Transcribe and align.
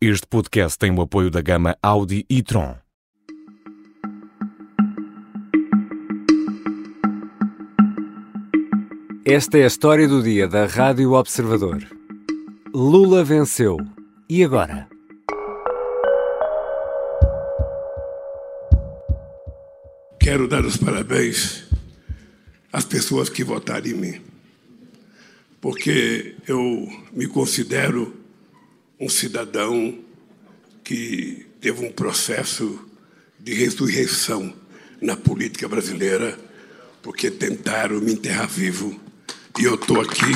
Este 0.00 0.28
podcast 0.28 0.78
tem 0.78 0.96
o 0.96 1.00
apoio 1.00 1.28
da 1.28 1.42
gama 1.42 1.76
Audi 1.82 2.24
e 2.30 2.40
Tron. 2.40 2.76
Esta 9.24 9.58
é 9.58 9.64
a 9.64 9.66
história 9.66 10.06
do 10.06 10.22
dia 10.22 10.46
da 10.46 10.66
Rádio 10.66 11.14
Observador. 11.14 11.84
Lula 12.72 13.24
venceu. 13.24 13.76
E 14.30 14.44
agora? 14.44 14.88
Quero 20.20 20.46
dar 20.46 20.64
os 20.64 20.76
parabéns 20.76 21.64
às 22.72 22.84
pessoas 22.84 23.28
que 23.28 23.42
votaram 23.42 23.88
em 23.88 23.94
mim, 23.94 24.20
porque 25.60 26.36
eu 26.46 26.86
me 27.12 27.26
considero 27.26 28.17
um 29.00 29.08
cidadão 29.08 29.98
que 30.82 31.46
teve 31.60 31.84
um 31.84 31.92
processo 31.92 32.78
de 33.38 33.54
ressurreição 33.54 34.52
na 35.00 35.16
política 35.16 35.68
brasileira, 35.68 36.36
porque 37.02 37.30
tentaram 37.30 38.00
me 38.00 38.12
enterrar 38.12 38.48
vivo 38.48 38.98
e 39.58 39.64
eu 39.64 39.74
estou 39.74 40.00
aqui. 40.00 40.32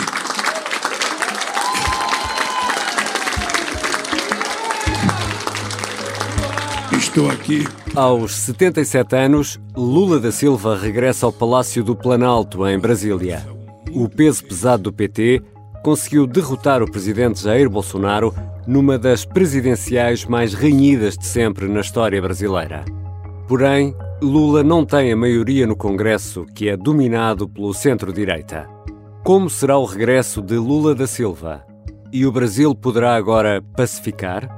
Estou 6.96 7.30
aqui. 7.30 7.66
Aos 7.94 8.32
77 8.32 9.16
anos, 9.16 9.60
Lula 9.76 10.18
da 10.18 10.30
Silva 10.32 10.76
regressa 10.78 11.26
ao 11.26 11.32
Palácio 11.32 11.82
do 11.82 11.96
Planalto, 11.96 12.66
em 12.66 12.78
Brasília. 12.78 13.44
O 13.90 14.08
peso 14.08 14.44
pesado 14.44 14.84
do 14.84 14.92
PT 14.92 15.42
conseguiu 15.82 16.26
derrotar 16.26 16.82
o 16.82 16.90
presidente 16.90 17.42
Jair 17.42 17.68
Bolsonaro 17.68 18.34
numa 18.66 18.98
das 18.98 19.24
presidenciais 19.24 20.24
mais 20.24 20.54
renhidas 20.54 21.16
de 21.16 21.26
sempre 21.26 21.68
na 21.68 21.80
história 21.80 22.20
brasileira. 22.20 22.84
Porém, 23.48 23.94
Lula 24.22 24.62
não 24.62 24.84
tem 24.84 25.12
a 25.12 25.16
maioria 25.16 25.66
no 25.66 25.76
Congresso, 25.76 26.46
que 26.54 26.68
é 26.68 26.76
dominado 26.76 27.48
pelo 27.48 27.74
centro-direita. 27.74 28.68
Como 29.24 29.50
será 29.50 29.76
o 29.76 29.84
regresso 29.84 30.40
de 30.40 30.56
Lula 30.56 30.94
da 30.94 31.06
Silva? 31.06 31.64
E 32.12 32.24
o 32.24 32.32
Brasil 32.32 32.74
poderá 32.74 33.14
agora 33.16 33.62
pacificar? 33.76 34.48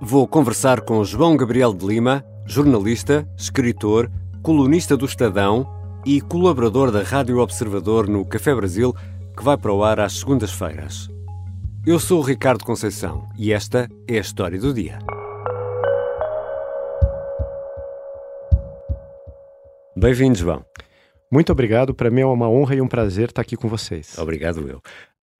Vou 0.00 0.26
conversar 0.26 0.80
com 0.82 1.04
João 1.04 1.36
Gabriel 1.36 1.72
de 1.74 1.86
Lima, 1.86 2.24
jornalista, 2.46 3.28
escritor, 3.36 4.10
colunista 4.42 4.96
do 4.96 5.04
Estadão 5.04 5.68
e 6.04 6.20
colaborador 6.20 6.90
da 6.90 7.02
Rádio 7.02 7.38
Observador 7.38 8.08
no 8.08 8.24
Café 8.24 8.54
Brasil, 8.54 8.94
que 9.36 9.44
vai 9.44 9.56
para 9.56 9.72
o 9.72 9.84
ar 9.84 10.00
às 10.00 10.18
segundas-feiras. 10.18 11.08
Eu 11.90 11.98
sou 11.98 12.20
o 12.20 12.22
Ricardo 12.22 12.64
Conceição 12.64 13.28
e 13.36 13.52
esta 13.52 13.88
é 14.06 14.18
a 14.18 14.20
história 14.20 14.60
do 14.60 14.72
dia. 14.72 15.00
Bem-vindo, 19.96 20.38
João. 20.38 20.64
Muito 21.32 21.50
obrigado. 21.50 21.92
Para 21.92 22.08
mim 22.08 22.20
é 22.20 22.26
uma 22.26 22.48
honra 22.48 22.76
e 22.76 22.80
um 22.80 22.86
prazer 22.86 23.30
estar 23.30 23.42
aqui 23.42 23.56
com 23.56 23.66
vocês. 23.66 24.16
Obrigado, 24.16 24.68
eu. 24.68 24.80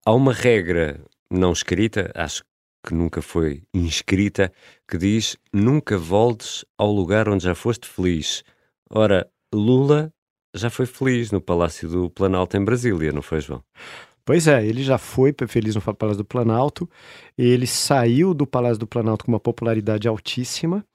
Há 0.04 0.12
uma 0.12 0.32
regra 0.32 1.00
não 1.30 1.52
escrita, 1.52 2.10
acho 2.16 2.42
que 2.84 2.94
nunca 2.94 3.22
foi 3.22 3.62
inscrita, 3.72 4.52
que 4.88 4.98
diz: 4.98 5.36
nunca 5.52 5.96
voltes 5.96 6.64
ao 6.76 6.90
lugar 6.90 7.28
onde 7.28 7.44
já 7.44 7.54
foste 7.54 7.86
feliz. 7.86 8.42
Ora, 8.90 9.30
Lula 9.54 10.12
já 10.52 10.68
foi 10.68 10.86
feliz 10.86 11.30
no 11.30 11.40
Palácio 11.40 11.88
do 11.88 12.10
Planalto 12.10 12.56
em 12.56 12.64
Brasília, 12.64 13.12
não 13.12 13.22
foi, 13.22 13.40
João? 13.40 13.62
Pois 14.30 14.46
é, 14.46 14.64
ele 14.64 14.84
já 14.84 14.96
foi 14.96 15.34
feliz 15.48 15.74
no 15.74 15.82
Palácio 15.82 16.18
do 16.18 16.24
Planalto, 16.24 16.88
ele 17.36 17.66
saiu 17.66 18.32
do 18.32 18.46
Palácio 18.46 18.78
do 18.78 18.86
Planalto 18.86 19.24
com 19.24 19.32
uma 19.32 19.40
popularidade 19.40 20.06
altíssima 20.06 20.86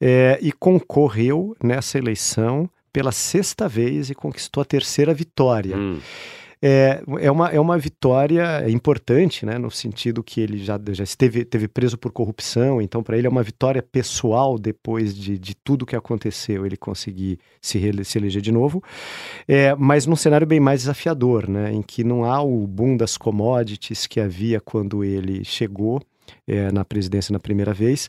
é, 0.00 0.38
e 0.40 0.50
concorreu 0.52 1.54
nessa 1.62 1.98
eleição 1.98 2.66
pela 2.90 3.12
sexta 3.12 3.68
vez 3.68 4.08
e 4.08 4.14
conquistou 4.14 4.62
a 4.62 4.64
terceira 4.64 5.12
vitória. 5.12 5.76
Hum. 5.76 5.98
É, 6.64 7.02
é, 7.18 7.28
uma, 7.28 7.48
é 7.48 7.58
uma 7.58 7.76
vitória 7.76 8.70
importante, 8.70 9.44
né, 9.44 9.58
no 9.58 9.68
sentido 9.68 10.22
que 10.22 10.40
ele 10.40 10.58
já, 10.58 10.78
já 10.92 11.02
esteve 11.02 11.44
teve 11.44 11.66
preso 11.66 11.98
por 11.98 12.12
corrupção, 12.12 12.80
então 12.80 13.02
para 13.02 13.18
ele 13.18 13.26
é 13.26 13.30
uma 13.30 13.42
vitória 13.42 13.82
pessoal 13.82 14.56
depois 14.56 15.12
de, 15.12 15.36
de 15.36 15.56
tudo 15.56 15.84
que 15.84 15.96
aconteceu, 15.96 16.64
ele 16.64 16.76
conseguir 16.76 17.40
se, 17.60 17.80
se 18.04 18.18
eleger 18.18 18.40
de 18.40 18.52
novo, 18.52 18.80
é, 19.48 19.74
mas 19.74 20.06
num 20.06 20.14
cenário 20.14 20.46
bem 20.46 20.60
mais 20.60 20.82
desafiador, 20.82 21.48
né, 21.48 21.72
em 21.72 21.82
que 21.82 22.04
não 22.04 22.24
há 22.24 22.40
o 22.40 22.64
boom 22.64 22.96
das 22.96 23.16
commodities 23.16 24.06
que 24.06 24.20
havia 24.20 24.60
quando 24.60 25.02
ele 25.02 25.44
chegou 25.44 26.00
é, 26.46 26.70
na 26.70 26.84
presidência 26.84 27.32
na 27.32 27.40
primeira 27.40 27.74
vez, 27.74 28.08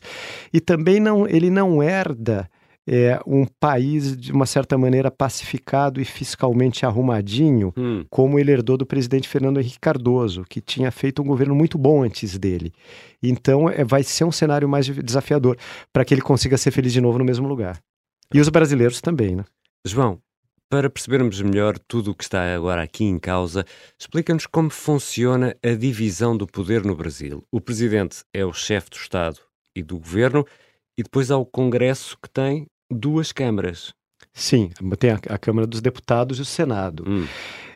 e 0.52 0.60
também 0.60 1.00
não, 1.00 1.26
ele 1.26 1.50
não 1.50 1.82
herda 1.82 2.48
é, 2.86 3.18
um 3.26 3.46
país 3.46 4.16
de 4.16 4.32
uma 4.32 4.46
certa 4.46 4.76
maneira 4.76 5.10
pacificado 5.10 6.00
e 6.00 6.04
fiscalmente 6.04 6.84
arrumadinho, 6.84 7.72
hum. 7.76 8.04
como 8.10 8.38
ele 8.38 8.52
herdou 8.52 8.76
do 8.76 8.86
presidente 8.86 9.28
Fernando 9.28 9.58
Henrique 9.58 9.80
Cardoso, 9.80 10.44
que 10.48 10.60
tinha 10.60 10.90
feito 10.90 11.22
um 11.22 11.24
governo 11.24 11.54
muito 11.54 11.78
bom 11.78 12.02
antes 12.02 12.38
dele. 12.38 12.72
Então 13.22 13.68
é, 13.68 13.84
vai 13.84 14.02
ser 14.02 14.24
um 14.24 14.32
cenário 14.32 14.68
mais 14.68 14.86
desafiador 14.86 15.56
para 15.92 16.04
que 16.04 16.12
ele 16.12 16.20
consiga 16.20 16.56
ser 16.56 16.70
feliz 16.70 16.92
de 16.92 17.00
novo 17.00 17.18
no 17.18 17.24
mesmo 17.24 17.48
lugar. 17.48 17.80
E 18.32 18.40
os 18.40 18.48
brasileiros 18.48 19.00
também, 19.00 19.36
né? 19.36 19.44
João, 19.86 20.18
para 20.68 20.90
percebermos 20.90 21.40
melhor 21.40 21.78
tudo 21.78 22.10
o 22.10 22.14
que 22.14 22.24
está 22.24 22.54
agora 22.54 22.82
aqui 22.82 23.04
em 23.04 23.18
causa, 23.18 23.64
explica-nos 23.98 24.46
como 24.46 24.70
funciona 24.70 25.54
a 25.62 25.74
divisão 25.74 26.36
do 26.36 26.46
poder 26.46 26.84
no 26.84 26.96
Brasil. 26.96 27.44
O 27.52 27.60
presidente 27.60 28.24
é 28.32 28.44
o 28.44 28.52
chefe 28.52 28.90
do 28.90 28.96
Estado 28.96 29.38
e 29.76 29.82
do 29.82 29.98
governo, 29.98 30.44
e 30.98 31.02
depois 31.02 31.30
há 31.30 31.36
o 31.36 31.46
Congresso 31.46 32.16
que 32.20 32.30
tem 32.30 32.66
duas 32.90 33.32
câmaras. 33.32 33.92
Sim, 34.32 34.70
tem 34.98 35.10
a, 35.10 35.20
a 35.30 35.38
Câmara 35.38 35.66
dos 35.66 35.80
Deputados 35.80 36.38
e 36.38 36.42
o 36.42 36.44
Senado. 36.44 37.04
Hum. 37.06 37.26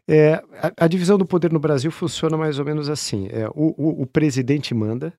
É, 0.08 0.42
a, 0.62 0.84
a, 0.84 0.88
divisão 0.88 1.19
do 1.19 1.26
poder 1.26 1.52
no 1.52 1.60
Brasil 1.60 1.91
funciona 1.91 2.36
mais 2.36 2.58
ou 2.58 2.64
menos 2.64 2.88
assim: 2.88 3.28
é, 3.30 3.46
o, 3.48 3.74
o, 3.76 4.02
o 4.02 4.06
presidente 4.06 4.74
manda, 4.74 5.12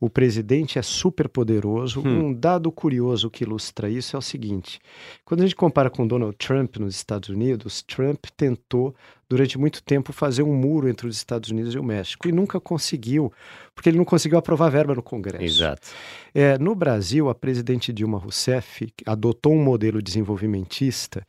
o 0.00 0.08
presidente 0.08 0.78
é 0.78 0.82
super 0.82 1.28
poderoso. 1.28 2.00
Hum. 2.00 2.26
Um 2.26 2.34
dado 2.34 2.70
curioso 2.70 3.30
que 3.30 3.44
ilustra 3.44 3.90
isso 3.90 4.14
é 4.14 4.18
o 4.18 4.22
seguinte: 4.22 4.80
quando 5.24 5.40
a 5.40 5.44
gente 5.44 5.56
compara 5.56 5.90
com 5.90 6.06
Donald 6.06 6.36
Trump 6.36 6.76
nos 6.76 6.94
Estados 6.94 7.28
Unidos, 7.28 7.82
Trump 7.82 8.26
tentou 8.36 8.94
durante 9.28 9.58
muito 9.58 9.82
tempo 9.82 10.12
fazer 10.12 10.42
um 10.42 10.54
muro 10.54 10.88
entre 10.88 11.06
os 11.06 11.16
Estados 11.16 11.50
Unidos 11.50 11.74
e 11.74 11.78
o 11.78 11.82
México 11.82 12.26
e 12.26 12.32
nunca 12.32 12.58
conseguiu, 12.58 13.30
porque 13.74 13.90
ele 13.90 13.98
não 13.98 14.04
conseguiu 14.04 14.38
aprovar 14.38 14.70
verba 14.70 14.94
no 14.94 15.02
Congresso. 15.02 15.44
Exato. 15.44 15.88
É, 16.34 16.56
no 16.58 16.74
Brasil, 16.74 17.28
a 17.28 17.34
presidente 17.34 17.92
Dilma 17.92 18.18
Rousseff 18.18 18.88
adotou 19.04 19.52
um 19.52 19.62
modelo 19.62 20.00
desenvolvimentista 20.00 21.26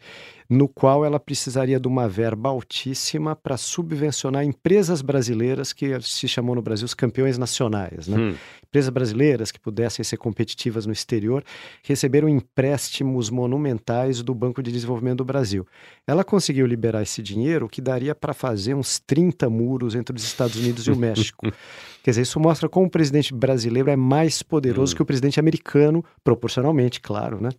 no 0.50 0.68
qual 0.68 1.06
ela 1.06 1.20
precisaria 1.20 1.80
de 1.80 1.88
uma 1.88 2.10
verba 2.10 2.50
altíssima 2.50 3.36
para 3.36 3.56
subvencionar 3.56 4.44
empresas 4.44 5.02
brasileiras 5.02 5.72
que 5.72 6.02
se 6.02 6.28
chamou 6.28 6.56
no 6.56 6.62
Brasil 6.62 6.86
os 6.86 6.96
campeões 6.96 7.38
nacionais, 7.38 8.08
né? 8.08 8.18
Hum. 8.18 8.36
Empresas 8.68 8.90
brasileiras 8.90 9.52
que 9.52 9.60
pudessem 9.60 10.04
ser 10.04 10.18
competitivas 10.18 10.86
no 10.86 10.94
exterior 10.94 11.44
receberam 11.84 12.30
empréstimos 12.30 13.30
monumentais 13.30 14.22
do 14.22 14.34
Banco 14.34 14.62
de 14.62 14.72
Desenvolvimento 14.72 15.18
do 15.18 15.26
Brasil. 15.26 15.66
Ela 16.06 16.24
conseguiu 16.24 16.68
liberar 16.68 17.02
esse 17.02 17.22
dinheiro 17.22 17.68
que 17.68 17.82
daria 17.82 18.14
para 18.14 18.34
fazer 18.34 18.76
uns 18.76 19.00
30 19.00 19.50
muros 19.50 19.96
entre 19.96 20.16
os 20.16 20.24
Estados 20.24 20.56
Unidos 20.56 20.86
e 20.86 20.92
o 20.92 20.96
México. 20.96 21.48
Quer 22.04 22.12
dizer, 22.12 22.22
isso 22.22 22.40
mostra 22.40 22.70
como 22.70 22.86
o 22.86 22.90
presidente 22.90 23.34
brasileiro 23.34 23.90
é 23.90 23.96
mais 23.96 24.42
poderoso 24.42 24.94
hum. 24.94 24.96
que 24.96 25.02
o 25.02 25.06
presidente 25.06 25.40
americano, 25.40 26.04
proporcionalmente, 26.24 27.02
claro, 27.02 27.42
né? 27.42 27.50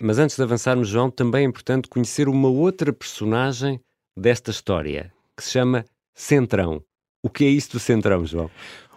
Mas 0.00 0.18
antes 0.18 0.36
de 0.36 0.42
avançarmos, 0.42 0.88
João, 0.88 1.10
também 1.10 1.44
é 1.44 1.48
importante 1.48 1.88
conhecer 1.88 2.28
uma 2.34 2.48
outra 2.48 2.92
personagem 2.92 3.80
desta 4.16 4.50
história, 4.50 5.12
que 5.36 5.44
se 5.44 5.52
chama 5.52 5.84
Centrão. 6.12 6.82
O 7.22 7.30
que 7.30 7.44
é 7.44 7.48
isso 7.48 7.72
do 7.72 7.78
Centrão, 7.78 8.26
João? 8.26 8.50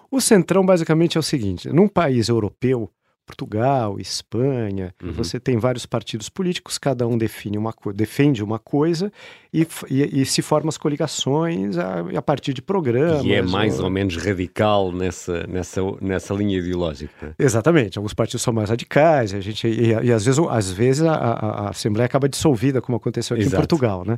O 0.09 0.20
Centrão 0.20 0.66
basicamente 0.66 1.18
é 1.18 1.20
o 1.20 1.24
seguinte: 1.24 1.70
num 1.70 1.88
país 1.88 2.30
europeu, 2.30 2.92
Portugal, 3.28 4.00
Espanha, 4.00 4.96
uhum. 5.04 5.12
você 5.12 5.38
tem 5.38 5.57
vários 5.57 5.86
partidos 5.86 6.30
políticos, 6.30 6.78
cada 6.78 7.06
um 7.06 7.18
define 7.18 7.57
uma 7.57 7.74
defende 7.94 8.42
uma 8.42 8.57
coisa 8.57 9.12
e, 9.54 9.68
e, 9.90 10.22
e 10.22 10.25
se 10.25 10.42
formam 10.42 10.69
as 10.69 10.78
coligações 10.78 11.78
a, 11.78 12.06
a, 12.16 12.22
partir 12.22 12.54
de 12.54 12.62
programas. 12.62 13.25
E 13.25 13.34
é 13.34 13.42
mais 13.42 13.80
ou... 13.80 13.86
ou, 13.86 13.92
menos 13.92 14.16
radical 14.16 14.94
nessa, 14.94 15.46
nessa, 15.46 15.81
nessa 16.00 16.34
linha 16.34 16.57
ideológica. 16.57 17.36
Exatamente, 17.38 17.98
alguns 17.98 18.13
partidos 18.13 18.42
são 18.42 18.54
mais 18.54 18.69
radicais, 18.69 19.34
a 19.34 19.42
gente, 19.42 19.68
e, 19.68 19.90
e 19.90 20.12
às 20.13 20.24
vezes, 20.25 20.40
às 20.50 20.72
vezes 20.72 21.04
a, 21.04 21.13
a, 21.13 21.31
a, 21.66 21.69
Assembleia 21.72 22.06
acaba 22.06 22.30
dissolvida, 22.30 22.81
como 22.81 22.96
aconteceu 22.96 23.36
aqui 23.36 23.44
Exato. 23.44 23.56
em 23.56 23.60
Portugal. 23.60 24.06
Né? 24.06 24.18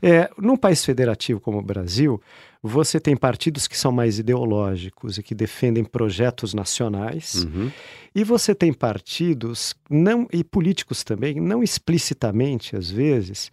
É, 0.00 0.30
num 0.38 0.56
país 0.56 0.84
federativo 0.84 1.40
como 1.40 1.58
o 1.58 1.62
Brasil, 1.62 2.20
você 2.66 2.98
tem 2.98 3.16
partidos 3.16 3.66
que 3.66 3.78
são 3.78 3.92
mais 3.92 4.18
ideológicos 4.18 5.18
e 5.18 5.22
que 5.22 5.34
defendem 5.34 5.84
projetos 5.84 6.52
nacionais, 6.52 7.44
uhum. 7.44 7.70
e 8.14 8.24
você 8.24 8.54
tem 8.54 8.72
partidos 8.72 9.74
não 9.88 10.26
e 10.32 10.42
políticos 10.42 11.04
também, 11.04 11.40
não 11.40 11.62
explicitamente 11.62 12.76
às 12.76 12.90
vezes, 12.90 13.52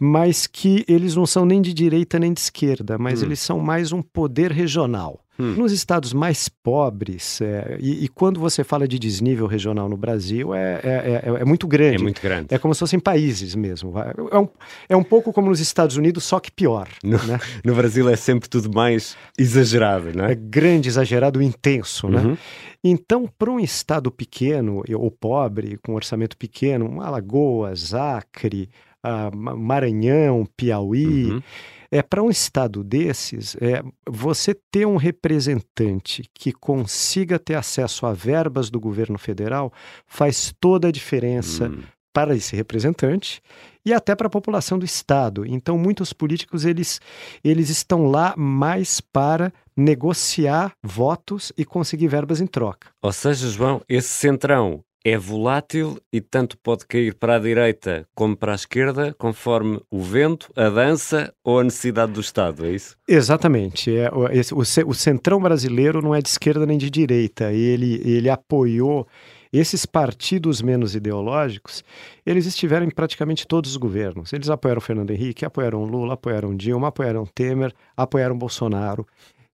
mas 0.00 0.46
que 0.46 0.84
eles 0.86 1.16
não 1.16 1.26
são 1.26 1.44
nem 1.44 1.62
de 1.62 1.72
direita 1.72 2.18
nem 2.18 2.32
de 2.32 2.40
esquerda, 2.40 2.98
mas 2.98 3.20
uhum. 3.20 3.28
eles 3.28 3.40
são 3.40 3.58
mais 3.58 3.92
um 3.92 4.02
poder 4.02 4.52
regional. 4.52 5.24
Hum. 5.40 5.54
Nos 5.54 5.72
estados 5.72 6.12
mais 6.12 6.48
pobres, 6.48 7.40
é, 7.40 7.78
e, 7.80 8.04
e, 8.04 8.08
quando 8.08 8.38
você 8.38 8.62
fala 8.62 8.86
de 8.86 8.98
desnível 8.98 9.46
regional 9.46 9.88
no 9.88 9.96
Brasil, 9.96 10.54
é, 10.54 10.80
é, 10.82 11.22
é, 11.24 11.40
é 11.40 11.44
muito 11.44 11.66
grande. 11.66 11.96
É 11.96 12.02
muito 12.02 12.20
grande. 12.20 12.46
É 12.50 12.58
como 12.58 12.74
se 12.74 12.80
fossem 12.80 13.00
países 13.00 13.54
mesmo. 13.54 13.94
É 13.98 14.38
um, 14.38 14.48
é 14.88 14.96
um 14.96 15.02
pouco 15.02 15.32
como 15.32 15.48
nos 15.48 15.60
Estados 15.60 15.96
Unidos, 15.96 16.24
só 16.24 16.38
que 16.38 16.50
pior. 16.50 16.88
No, 17.02 17.18
né? 17.24 17.38
no 17.64 17.74
Brasil 17.74 18.08
é 18.08 18.16
sempre 18.16 18.48
tudo 18.48 18.70
mais 18.72 19.16
exagerado, 19.38 20.12
não 20.14 20.26
é? 20.26 20.32
É 20.32 20.34
grande, 20.34 20.88
exagerado, 20.88 21.40
intenso, 21.42 22.08
né? 22.08 22.20
Uhum. 22.20 22.36
Então, 22.82 23.28
para 23.38 23.50
um 23.50 23.60
estado 23.60 24.10
pequeno 24.10 24.82
ou 24.94 25.10
pobre, 25.10 25.78
com 25.82 25.94
orçamento 25.94 26.36
pequeno, 26.36 27.00
Alagoas, 27.02 27.94
Acre, 27.94 28.70
uh, 29.04 29.36
Maranhão, 29.36 30.46
Piauí. 30.56 31.30
Uhum. 31.32 31.42
É 31.90 32.02
para 32.02 32.22
um 32.22 32.30
estado 32.30 32.84
desses, 32.84 33.56
é, 33.60 33.82
você 34.08 34.54
ter 34.70 34.86
um 34.86 34.96
representante 34.96 36.24
que 36.32 36.52
consiga 36.52 37.38
ter 37.38 37.54
acesso 37.54 38.06
a 38.06 38.12
verbas 38.12 38.70
do 38.70 38.78
governo 38.78 39.18
federal 39.18 39.72
faz 40.06 40.54
toda 40.60 40.88
a 40.88 40.92
diferença 40.92 41.68
uhum. 41.68 41.82
para 42.12 42.36
esse 42.36 42.54
representante 42.54 43.42
e 43.84 43.92
até 43.92 44.14
para 44.14 44.28
a 44.28 44.30
população 44.30 44.78
do 44.78 44.84
estado. 44.84 45.44
Então, 45.44 45.76
muitos 45.76 46.12
políticos 46.12 46.64
eles, 46.64 47.00
eles 47.42 47.70
estão 47.70 48.06
lá 48.06 48.34
mais 48.36 49.00
para 49.00 49.52
negociar 49.76 50.72
votos 50.82 51.52
e 51.56 51.64
conseguir 51.64 52.06
verbas 52.06 52.40
em 52.40 52.46
troca. 52.46 52.88
Ou 53.02 53.12
seja, 53.12 53.48
João, 53.48 53.82
esse 53.88 54.08
centrão 54.08 54.84
é 55.04 55.16
volátil 55.16 55.98
e 56.12 56.20
tanto 56.20 56.58
pode 56.58 56.86
cair 56.86 57.14
para 57.14 57.36
a 57.36 57.38
direita 57.38 58.06
como 58.14 58.36
para 58.36 58.52
a 58.52 58.54
esquerda, 58.54 59.14
conforme 59.18 59.80
o 59.90 60.00
vento, 60.00 60.52
a 60.54 60.68
dança 60.68 61.32
ou 61.42 61.60
a 61.60 61.64
necessidade 61.64 62.12
do 62.12 62.20
Estado, 62.20 62.66
é 62.66 62.70
isso? 62.70 62.96
Exatamente. 63.08 63.96
É, 63.96 64.10
o, 64.10 64.26
o, 64.58 64.90
o 64.90 64.94
centrão 64.94 65.40
brasileiro 65.40 66.02
não 66.02 66.14
é 66.14 66.20
de 66.20 66.28
esquerda 66.28 66.66
nem 66.66 66.76
de 66.76 66.90
direita. 66.90 67.52
Ele, 67.52 68.00
ele 68.04 68.28
apoiou 68.28 69.06
esses 69.52 69.84
partidos 69.84 70.62
menos 70.62 70.94
ideológicos, 70.94 71.82
eles 72.24 72.46
estiveram 72.46 72.86
em 72.86 72.90
praticamente 72.90 73.46
todos 73.46 73.72
os 73.72 73.76
governos. 73.76 74.32
Eles 74.32 74.48
apoiaram 74.48 74.80
Fernando 74.80 75.10
Henrique, 75.10 75.44
apoiaram 75.44 75.84
Lula, 75.84 76.14
apoiaram 76.14 76.54
Dilma, 76.56 76.88
apoiaram 76.88 77.26
Temer, 77.26 77.72
apoiaram 77.96 78.38
Bolsonaro. 78.38 79.06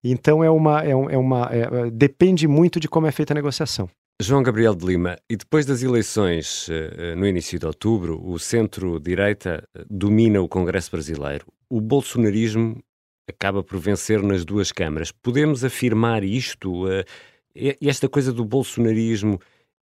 Então 0.05 0.45
é 0.45 0.51
uma, 0.51 0.85
é, 0.85 0.91
é 0.91 1.17
uma 1.17 1.49
é, 1.51 1.91
depende 1.91 2.47
muito 2.47 2.79
de 2.79 2.89
como 2.89 3.07
é 3.07 3.13
feita 3.13 3.33
a 3.33 3.37
negociação. 3.37 3.89
João 4.19 4.43
Gabriel 4.43 4.75
de 4.75 4.87
Lima, 4.87 5.19
e 5.29 5.37
depois 5.37 5.67
das 5.67 5.83
eleições 5.83 6.69
eh, 6.71 7.15
no 7.15 7.27
início 7.27 7.59
de 7.59 7.67
outubro, 7.67 8.19
o 8.27 8.39
centro-direita 8.39 9.63
eh, 9.75 9.85
domina 9.91 10.41
o 10.41 10.49
Congresso 10.49 10.91
brasileiro. 10.91 11.45
O 11.69 11.83
bolsonarismo 11.83 12.83
acaba 13.29 13.63
por 13.63 13.79
vencer 13.79 14.23
nas 14.23 14.43
duas 14.43 14.73
câmaras. 14.73 15.13
Podemos 15.13 15.63
afirmar 15.65 16.25
isto? 16.25 16.89
Eh, 16.91 17.77
esta 17.83 18.09
coisa 18.09 18.33
do 18.33 18.43
bolsonarismo 18.43 19.39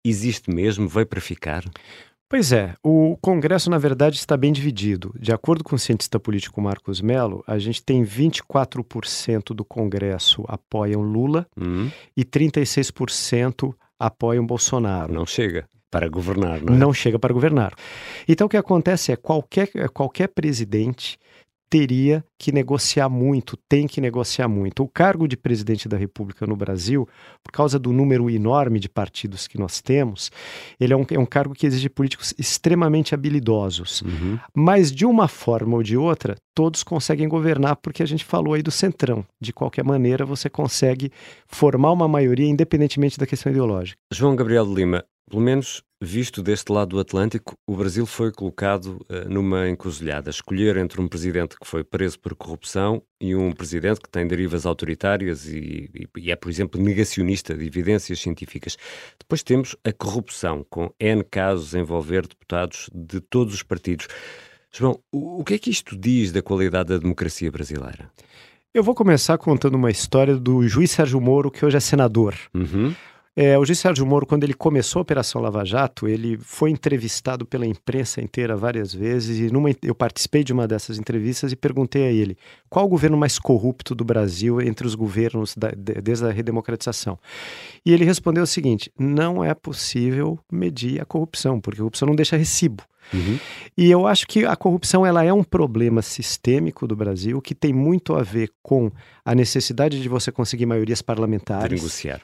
existe 0.05 0.51
mesmo? 0.51 0.87
Veio 0.87 1.07
para 1.07 1.23
ficar? 1.23 1.65
Pois 2.29 2.53
é, 2.53 2.75
o 2.85 3.17
Congresso, 3.23 3.71
na 3.71 3.79
verdade, 3.79 4.17
está 4.17 4.37
bem 4.37 4.53
dividido. 4.53 5.15
De 5.19 5.33
acordo 5.33 5.65
com 5.65 5.75
o 5.75 5.79
cientista 5.79 6.21
político 6.21 6.61
Marcos 6.61 7.01
Mello, 7.01 7.43
a 7.47 7.59
gente 7.59 7.83
tem 7.83 8.05
24% 8.05 9.55
do 9.55 9.65
Congresso 9.65 10.45
apoiam 10.47 11.01
Lula 11.01 11.47
uhum. 11.57 11.91
e 12.15 12.27
36% 12.27 13.75
apoiam 13.99 14.47
Bolsonaro. 14.47 15.13
Não 15.13 15.27
chega 15.27 15.69
para 15.91 16.09
governar, 16.09 16.61
não 16.61 16.75
é? 16.75 16.77
Não 16.77 16.93
chega 16.93 17.19
para 17.19 17.33
governar. 17.33 17.73
Então 18.27 18.47
o 18.47 18.51
que 18.51 18.57
acontece 18.57 19.13
é 19.13 19.17
qualquer, 19.17 19.69
qualquer 19.93 20.29
presidente 20.29 21.19
teria 21.71 22.25
que 22.39 22.53
negociar 22.53 23.09
muito, 23.09 23.57
tem 23.69 23.87
que 23.87 24.01
negociar 24.01 24.49
muito. 24.49 24.83
O 24.83 24.89
cargo 24.89 25.29
de 25.29 25.37
presidente 25.37 25.89
da 25.89 25.97
República 25.97 26.47
no 26.47 26.57
Brasil, 26.57 27.09
por 27.43 27.53
causa 27.53 27.79
do 27.79 27.93
número 27.93 28.31
enorme 28.31 28.79
de 28.79 28.89
partidos 28.89 29.47
que 29.47 29.59
nós 29.59 29.81
temos, 29.81 30.31
ele 30.81 30.93
é 30.93 30.97
um, 30.97 31.05
é 31.11 31.19
um 31.19 31.27
cargo 31.27 31.55
que 31.55 31.67
exige 31.67 31.89
políticos 31.89 32.33
extremamente 32.39 33.15
habilidosos. 33.15 34.03
Uhum. 34.03 34.39
Mas, 34.55 34.91
de 34.91 35.05
uma 35.05 35.29
forma 35.29 35.77
ou 35.77 35.83
de 35.83 35.97
outra, 35.97 36.37
todos 36.55 36.83
conseguem 36.83 37.29
governar, 37.29 37.77
porque 37.77 38.03
a 38.03 38.07
gente 38.07 38.25
falou 38.25 38.55
aí 38.55 38.63
do 38.63 38.71
centrão. 38.71 39.25
De 39.41 39.53
qualquer 39.53 39.85
maneira, 39.85 40.25
você 40.25 40.49
consegue 40.49 41.11
formar 41.47 41.93
uma 41.93 42.09
maioria 42.09 42.49
independentemente 42.49 43.19
da 43.19 43.27
questão 43.27 43.53
ideológica. 43.53 43.99
João 44.13 44.35
Gabriel 44.35 44.67
de 44.67 44.75
Lima, 44.75 45.05
pelo 45.29 45.43
menos 45.43 45.83
visto 46.01 46.43
deste 46.43 46.71
lado 46.71 46.91
do 46.91 47.01
Atlântico, 47.01 47.57
o 47.67 47.77
Brasil 47.77 48.07
foi 48.07 48.31
colocado 48.31 49.05
uh, 49.09 49.29
numa 49.29 49.69
encruzilhada. 49.69 50.31
Escolher 50.31 50.77
entre 50.77 51.01
um 51.01 51.09
presidente 51.09 51.57
que 51.59 51.67
foi 51.67 51.83
preso 51.83 52.19
por 52.21 52.35
corrupção 52.35 53.03
e 53.21 53.35
um 53.35 53.53
presidente 53.53 54.01
que 54.01 54.09
tem 54.09 54.27
derivas 54.27 54.65
autoritárias 54.65 55.47
e, 55.47 55.91
e, 55.95 56.09
e, 56.17 56.31
é, 56.31 56.37
por 56.37 56.51
exemplo, 56.51 56.81
negacionista 56.81 57.55
de 57.55 57.67
evidências 57.67 58.21
científicas. 58.21 58.77
Depois 59.19 59.43
temos 59.43 59.75
a 59.85 59.93
corrupção, 59.93 60.65
com 60.71 60.93
N 61.01 61.25
casos 61.25 61.75
a 61.75 61.81
envolver 61.81 62.27
deputados 62.27 62.89
de 62.95 63.21
todos 63.21 63.55
os 63.55 63.63
partidos. 63.63 64.07
João, 64.71 65.01
o, 65.11 65.41
o 65.41 65.45
que 65.45 65.55
é 65.55 65.59
que 65.59 65.71
isto 65.71 65.97
diz 65.97 66.31
da 66.31 66.43
qualidade 66.43 66.91
da 66.91 66.99
democracia 66.99 67.51
brasileira? 67.51 68.11
Eu 68.73 68.85
vou 68.85 68.95
começar 68.95 69.37
contando 69.39 69.75
uma 69.75 69.91
história 69.91 70.37
do 70.37 70.63
juiz 70.69 70.91
Sérgio 70.91 71.21
Moro, 71.21 71.51
que 71.51 71.65
hoje 71.65 71.77
é 71.77 71.81
senador. 71.81 72.37
Uhum. 72.55 72.95
É, 73.41 73.57
o 73.57 73.65
juiz 73.65 73.79
Sérgio 73.79 74.05
Moro, 74.05 74.27
quando 74.27 74.43
ele 74.43 74.53
começou 74.53 74.99
a 74.99 75.03
Operação 75.03 75.41
Lava 75.41 75.65
Jato, 75.65 76.09
ele 76.09 76.37
foi 76.39 76.73
entrevistado 76.73 77.47
pela 77.47 77.65
imprensa 77.65 78.21
inteira 78.21 78.57
várias 78.57 78.93
vezes 78.93 79.39
e 79.39 79.53
numa, 79.53 79.71
eu 79.81 79.95
participei 79.95 80.43
de 80.43 80.53
uma 80.53 80.67
dessas 80.67 80.99
entrevistas 80.99 81.53
e 81.53 81.57
perguntei 81.57 82.09
a 82.09 82.11
ele 82.11 82.37
qual 82.69 82.87
o 82.87 82.89
governo 82.89 83.17
mais 83.17 83.39
corrupto 83.39 83.95
do 83.95 84.05
Brasil 84.05 84.61
entre 84.61 84.89
os 84.89 84.97
governos 84.97 85.55
da, 85.57 85.69
de, 85.69 86.01
desde 86.03 86.25
a 86.25 86.33
redemocratização. 86.33 87.17
E 87.87 87.93
ele 87.93 88.05
respondeu 88.05 88.43
o 88.43 88.47
seguinte: 88.47 88.91
não 88.99 89.45
é 89.45 89.55
possível 89.55 90.37
medir 90.51 91.01
a 91.01 91.05
corrupção, 91.05 91.61
porque 91.61 91.77
a 91.77 91.83
corrupção 91.83 92.09
não 92.09 92.17
deixa 92.17 92.37
recibo. 92.37 92.83
Uhum. 93.15 93.39
E 93.77 93.89
eu 93.89 94.05
acho 94.09 94.27
que 94.27 94.45
a 94.47 94.57
corrupção 94.57 95.07
ela 95.07 95.23
é 95.23 95.33
um 95.33 95.45
problema 95.45 96.03
sistêmico 96.03 96.89
do 96.89 96.97
Brasil 96.97 97.41
que 97.41 97.55
tem 97.55 97.73
muito 97.73 98.17
a 98.17 98.23
ver 98.23 98.51
com 98.61 98.91
a 99.25 99.33
necessidade 99.33 100.03
de 100.03 100.09
você 100.09 100.33
conseguir 100.33 100.67
maiorias 100.67 101.01
parlamentares. 101.01 101.69
De 101.69 101.77
negociar 101.77 102.21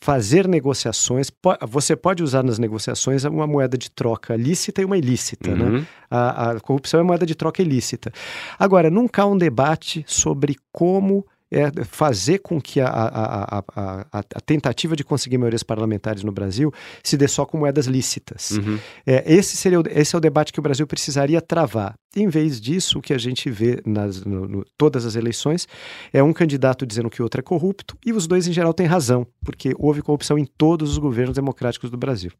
fazer 0.00 0.48
negociações. 0.48 1.30
Você 1.68 1.94
pode 1.94 2.22
usar 2.22 2.42
nas 2.42 2.58
negociações 2.58 3.24
uma 3.24 3.46
moeda 3.46 3.76
de 3.76 3.90
troca 3.90 4.34
lícita 4.34 4.80
e 4.80 4.84
uma 4.84 4.96
ilícita. 4.96 5.54
Né? 5.54 5.64
Uhum. 5.64 5.72
Né? 5.80 5.86
A, 6.10 6.50
a, 6.50 6.60
corrupção 6.60 7.00
é 7.00 7.02
moeda 7.02 7.26
de 7.26 7.34
troca 7.34 7.62
ilícita. 7.62 8.10
Agora, 8.58 8.90
nunca 8.90 9.22
há 9.22 9.26
um 9.26 9.36
debate 9.36 10.04
sobre 10.06 10.56
como 10.72 11.26
é 11.50 11.70
fazer 11.84 12.38
com 12.38 12.60
que 12.60 12.80
a, 12.80 12.88
a, 12.88 13.58
a, 13.74 14.04
a, 14.12 14.40
tentativa 14.40 14.94
de 14.94 15.02
conseguir 15.02 15.36
maiorias 15.36 15.62
parlamentares 15.62 16.22
no 16.22 16.30
Brasil 16.30 16.72
se 17.02 17.16
dê 17.16 17.26
só 17.26 17.44
com 17.44 17.58
moedas 17.58 17.86
lícitas. 17.86 18.52
Uhum. 18.52 18.78
É, 19.04 19.32
esse, 19.32 19.56
seria 19.56 19.80
o, 19.80 19.84
esse 19.88 20.14
é 20.14 20.18
o 20.18 20.20
debate 20.20 20.52
que 20.52 20.60
o 20.60 20.62
Brasil 20.62 20.86
precisaria 20.86 21.40
travar. 21.40 21.94
Em 22.14 22.28
vez 22.28 22.60
disso, 22.60 22.98
o 22.98 23.02
que 23.02 23.12
a 23.12 23.18
gente 23.18 23.50
vê 23.50 23.80
nas 23.84 24.24
no, 24.24 24.48
no, 24.48 24.64
todas 24.76 25.04
as 25.04 25.16
eleições 25.16 25.66
é 26.12 26.22
um 26.22 26.32
candidato 26.32 26.86
dizendo 26.86 27.10
que 27.10 27.20
o 27.20 27.24
outro 27.24 27.40
é 27.40 27.42
corrupto 27.42 27.96
e 28.04 28.12
os 28.12 28.26
dois, 28.26 28.46
em 28.46 28.52
geral, 28.52 28.72
têm 28.72 28.86
razão, 28.86 29.26
porque 29.44 29.72
houve 29.78 30.02
corrupção 30.02 30.38
em 30.38 30.44
todos 30.44 30.90
os 30.90 30.98
governos 30.98 31.34
democráticos 31.34 31.90
do 31.90 31.96
Brasil. 31.96 32.30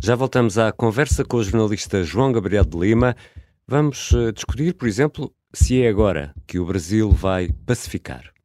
Já 0.00 0.14
voltamos 0.14 0.58
à 0.58 0.70
conversa 0.70 1.24
com 1.24 1.38
o 1.38 1.42
jornalista 1.42 2.04
João 2.04 2.32
Gabriel 2.32 2.64
de 2.64 2.78
Lima. 2.78 3.16
Vamos 3.66 4.12
uh, 4.12 4.32
discutir, 4.32 4.74
por 4.74 4.86
exemplo, 4.86 5.32
se 5.52 5.82
é 5.82 5.88
agora 5.88 6.32
que 6.46 6.58
o 6.58 6.64
Brasil 6.64 7.10
vai 7.10 7.50
pacificar. 7.66 8.37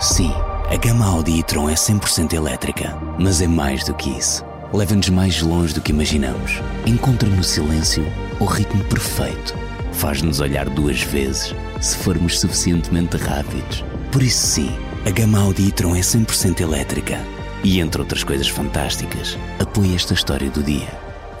Sim, 0.00 0.32
a 0.70 0.76
gama 0.76 1.04
Audi 1.04 1.40
e-tron 1.40 1.68
é 1.68 1.74
100% 1.74 2.32
elétrica, 2.32 2.96
mas 3.18 3.40
é 3.40 3.48
mais 3.48 3.82
do 3.82 3.92
que 3.92 4.10
isso. 4.10 4.44
Leva-nos 4.72 5.08
mais 5.08 5.42
longe 5.42 5.74
do 5.74 5.80
que 5.80 5.90
imaginamos. 5.90 6.60
Encontra 6.86 7.28
no 7.28 7.42
silêncio 7.42 8.04
o 8.38 8.44
ritmo 8.44 8.84
perfeito. 8.84 9.56
Faz-nos 9.92 10.38
olhar 10.38 10.68
duas 10.70 11.02
vezes 11.02 11.52
se 11.80 11.96
formos 11.96 12.38
suficientemente 12.38 13.16
rápidos. 13.16 13.84
Por 14.12 14.22
isso 14.22 14.46
sim, 14.46 14.70
a 15.04 15.10
gama 15.10 15.40
Audi 15.40 15.66
e-tron 15.66 15.96
é 15.96 16.00
100% 16.00 16.60
elétrica. 16.60 17.18
E 17.64 17.80
entre 17.80 18.00
outras 18.00 18.22
coisas 18.22 18.48
fantásticas, 18.48 19.36
apoia 19.58 19.96
esta 19.96 20.14
história 20.14 20.48
do 20.48 20.62
dia. 20.62 20.88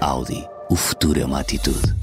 Audi, 0.00 0.44
o 0.68 0.74
futuro 0.74 1.20
é 1.20 1.24
uma 1.24 1.38
atitude. 1.38 1.94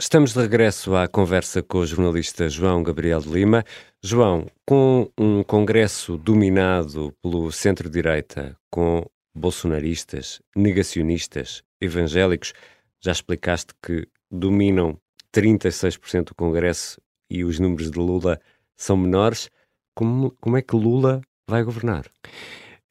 Estamos 0.00 0.32
de 0.32 0.40
regresso 0.40 0.96
à 0.96 1.06
conversa 1.06 1.62
com 1.62 1.80
o 1.80 1.86
jornalista 1.86 2.48
João 2.48 2.82
Gabriel 2.82 3.20
de 3.20 3.28
Lima. 3.28 3.62
João, 4.02 4.46
com 4.66 5.10
um 5.20 5.42
Congresso 5.42 6.16
dominado 6.16 7.12
pelo 7.22 7.52
centro-direita, 7.52 8.56
com 8.70 9.04
bolsonaristas, 9.34 10.40
negacionistas, 10.56 11.62
evangélicos, 11.78 12.54
já 12.98 13.12
explicaste 13.12 13.74
que 13.82 14.08
dominam 14.30 14.98
36% 15.36 16.28
do 16.28 16.34
Congresso 16.34 16.98
e 17.28 17.44
os 17.44 17.60
números 17.60 17.90
de 17.90 17.98
Lula 17.98 18.40
são 18.78 18.96
menores. 18.96 19.50
Como, 19.94 20.34
como 20.40 20.56
é 20.56 20.62
que 20.62 20.74
Lula 20.76 21.20
vai 21.46 21.62
governar? 21.62 22.06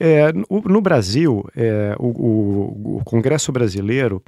É, 0.01 0.31
no, 0.31 0.61
no, 0.61 0.81
Brasil, 0.81 1.45
é, 1.53 1.93
o, 1.99 2.07
o, 2.07 2.97
o, 2.99 3.03
Congresso 3.03 3.51
brasileiro 3.51 4.23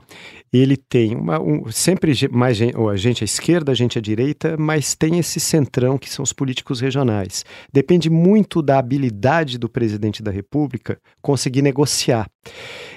ele 0.51 0.75
tem 0.75 1.15
uma, 1.15 1.41
um, 1.41 1.71
sempre 1.71 2.13
mais 2.29 2.59
a 2.61 2.95
gente 2.97 3.23
à 3.23 3.25
esquerda, 3.25 3.71
a 3.71 3.75
gente 3.75 3.97
à 3.97 4.01
direita, 4.01 4.57
mas 4.57 4.95
tem 4.95 5.17
esse 5.17 5.39
centrão 5.39 5.97
que 5.97 6.09
são 6.09 6.23
os 6.23 6.33
políticos 6.33 6.81
regionais. 6.81 7.45
Depende 7.71 8.09
muito 8.09 8.61
da 8.61 8.79
habilidade 8.79 9.57
do 9.57 9.69
presidente 9.69 10.21
da 10.21 10.29
República 10.29 10.99
conseguir 11.21 11.61
negociar. 11.61 12.29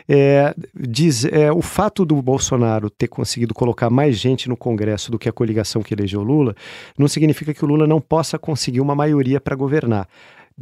É, 0.09 0.53
diz, 0.75 1.25
é, 1.25 1.53
o 1.53 1.63
fato 1.63 2.05
do 2.05 2.21
Bolsonaro 2.21 2.91
ter 2.91 3.07
conseguido 3.07 3.55
colocar 3.55 3.89
mais 3.89 4.19
gente 4.19 4.49
no 4.49 4.57
Congresso 4.57 5.13
do 5.13 5.19
que 5.19 5.29
a 5.29 5.33
coligação 5.33 5.81
que 5.81 5.95
elegeu 5.95 6.23
Lula 6.23 6.57
não 6.99 7.07
significa 7.07 7.55
que 7.55 7.65
o 7.65 7.69
Lula 7.69 7.87
não 7.87 8.01
possa 8.01 8.37
conseguir 8.37 8.81
uma 8.81 8.97
maioria 8.97 9.41
para 9.41 9.55
governar 9.55 10.09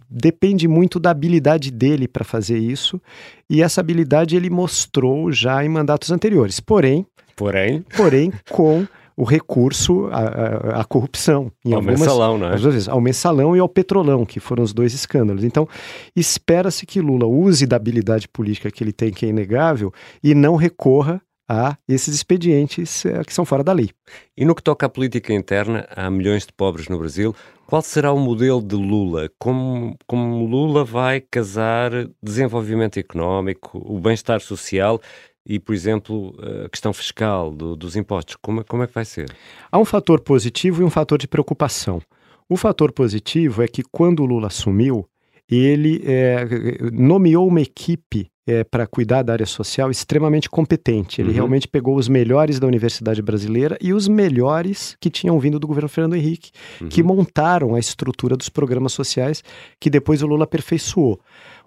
depende 0.08 0.66
muito 0.66 0.98
da 0.98 1.10
habilidade 1.10 1.70
dele 1.70 2.08
para 2.08 2.24
fazer 2.24 2.58
isso, 2.58 3.00
e 3.48 3.62
essa 3.62 3.80
habilidade 3.80 4.36
ele 4.36 4.50
mostrou 4.50 5.30
já 5.30 5.64
em 5.64 5.68
mandatos 5.68 6.10
anteriores. 6.10 6.60
Porém, 6.60 7.06
porém, 7.36 7.84
porém 7.96 8.32
com 8.50 8.86
o 9.16 9.24
recurso 9.24 10.08
à, 10.10 10.80
à 10.80 10.84
corrupção. 10.84 11.52
Em 11.64 11.72
ao 11.72 11.78
algumas, 11.78 12.00
mensalão, 12.00 12.38
né? 12.38 12.54
Às 12.54 12.62
vezes, 12.62 12.88
ao 12.88 13.00
mensalão 13.00 13.56
e 13.56 13.60
ao 13.60 13.68
petrolão, 13.68 14.24
que 14.24 14.40
foram 14.40 14.64
os 14.64 14.72
dois 14.72 14.94
escândalos. 14.94 15.44
Então, 15.44 15.68
espera-se 16.16 16.86
que 16.86 17.00
Lula 17.00 17.26
use 17.26 17.66
da 17.66 17.76
habilidade 17.76 18.26
política 18.28 18.70
que 18.70 18.82
ele 18.82 18.92
tem, 18.92 19.12
que 19.12 19.26
é 19.26 19.28
inegável, 19.28 19.92
e 20.22 20.34
não 20.34 20.56
recorra 20.56 21.20
a 21.52 21.76
esses 21.86 22.14
expedientes 22.14 23.04
é, 23.04 23.22
que 23.22 23.34
são 23.34 23.44
fora 23.44 23.62
da 23.62 23.72
lei. 23.72 23.90
E 24.34 24.44
no 24.44 24.54
que 24.54 24.62
toca 24.62 24.86
à 24.86 24.88
política 24.88 25.34
interna, 25.34 25.86
há 25.94 26.10
milhões 26.10 26.46
de 26.46 26.52
pobres 26.52 26.88
no 26.88 26.98
Brasil. 26.98 27.34
Qual 27.66 27.82
será 27.82 28.10
o 28.12 28.18
modelo 28.18 28.62
de 28.62 28.74
Lula? 28.74 29.30
Como, 29.38 29.96
como 30.06 30.46
Lula 30.46 30.82
vai 30.84 31.20
casar 31.20 31.90
desenvolvimento 32.22 32.98
económico, 32.98 33.82
o 33.84 34.00
bem-estar 34.00 34.40
social 34.40 35.00
e, 35.44 35.58
por 35.58 35.74
exemplo, 35.74 36.34
a 36.64 36.68
questão 36.70 36.92
fiscal 36.92 37.50
do, 37.50 37.76
dos 37.76 37.96
impostos? 37.96 38.36
Como, 38.40 38.64
como 38.64 38.82
é 38.82 38.86
que 38.86 38.94
vai 38.94 39.04
ser? 39.04 39.30
Há 39.70 39.78
um 39.78 39.84
fator 39.84 40.20
positivo 40.20 40.82
e 40.82 40.84
um 40.84 40.90
fator 40.90 41.18
de 41.18 41.28
preocupação. 41.28 42.00
O 42.48 42.56
fator 42.56 42.92
positivo 42.92 43.62
é 43.62 43.68
que 43.68 43.82
quando 43.82 44.20
o 44.20 44.26
Lula 44.26 44.46
assumiu, 44.46 45.06
ele 45.50 46.02
é, 46.04 46.46
nomeou 46.92 47.46
uma 47.46 47.60
equipe 47.60 48.31
é, 48.46 48.64
para 48.64 48.86
cuidar 48.86 49.22
da 49.22 49.32
área 49.32 49.46
social 49.46 49.90
extremamente 49.90 50.50
competente. 50.50 51.20
Ele 51.20 51.28
uhum. 51.28 51.34
realmente 51.34 51.68
pegou 51.68 51.96
os 51.96 52.08
melhores 52.08 52.58
da 52.58 52.66
Universidade 52.66 53.22
Brasileira 53.22 53.78
e 53.80 53.92
os 53.92 54.08
melhores 54.08 54.96
que 55.00 55.10
tinham 55.10 55.38
vindo 55.38 55.58
do 55.58 55.66
governo 55.66 55.88
Fernando 55.88 56.16
Henrique, 56.16 56.50
uhum. 56.80 56.88
que 56.88 57.02
montaram 57.02 57.74
a 57.74 57.78
estrutura 57.78 58.36
dos 58.36 58.48
programas 58.48 58.92
sociais 58.92 59.42
que 59.78 59.90
depois 59.90 60.22
o 60.22 60.26
Lula 60.26 60.44
aperfeiçoou. 60.44 61.20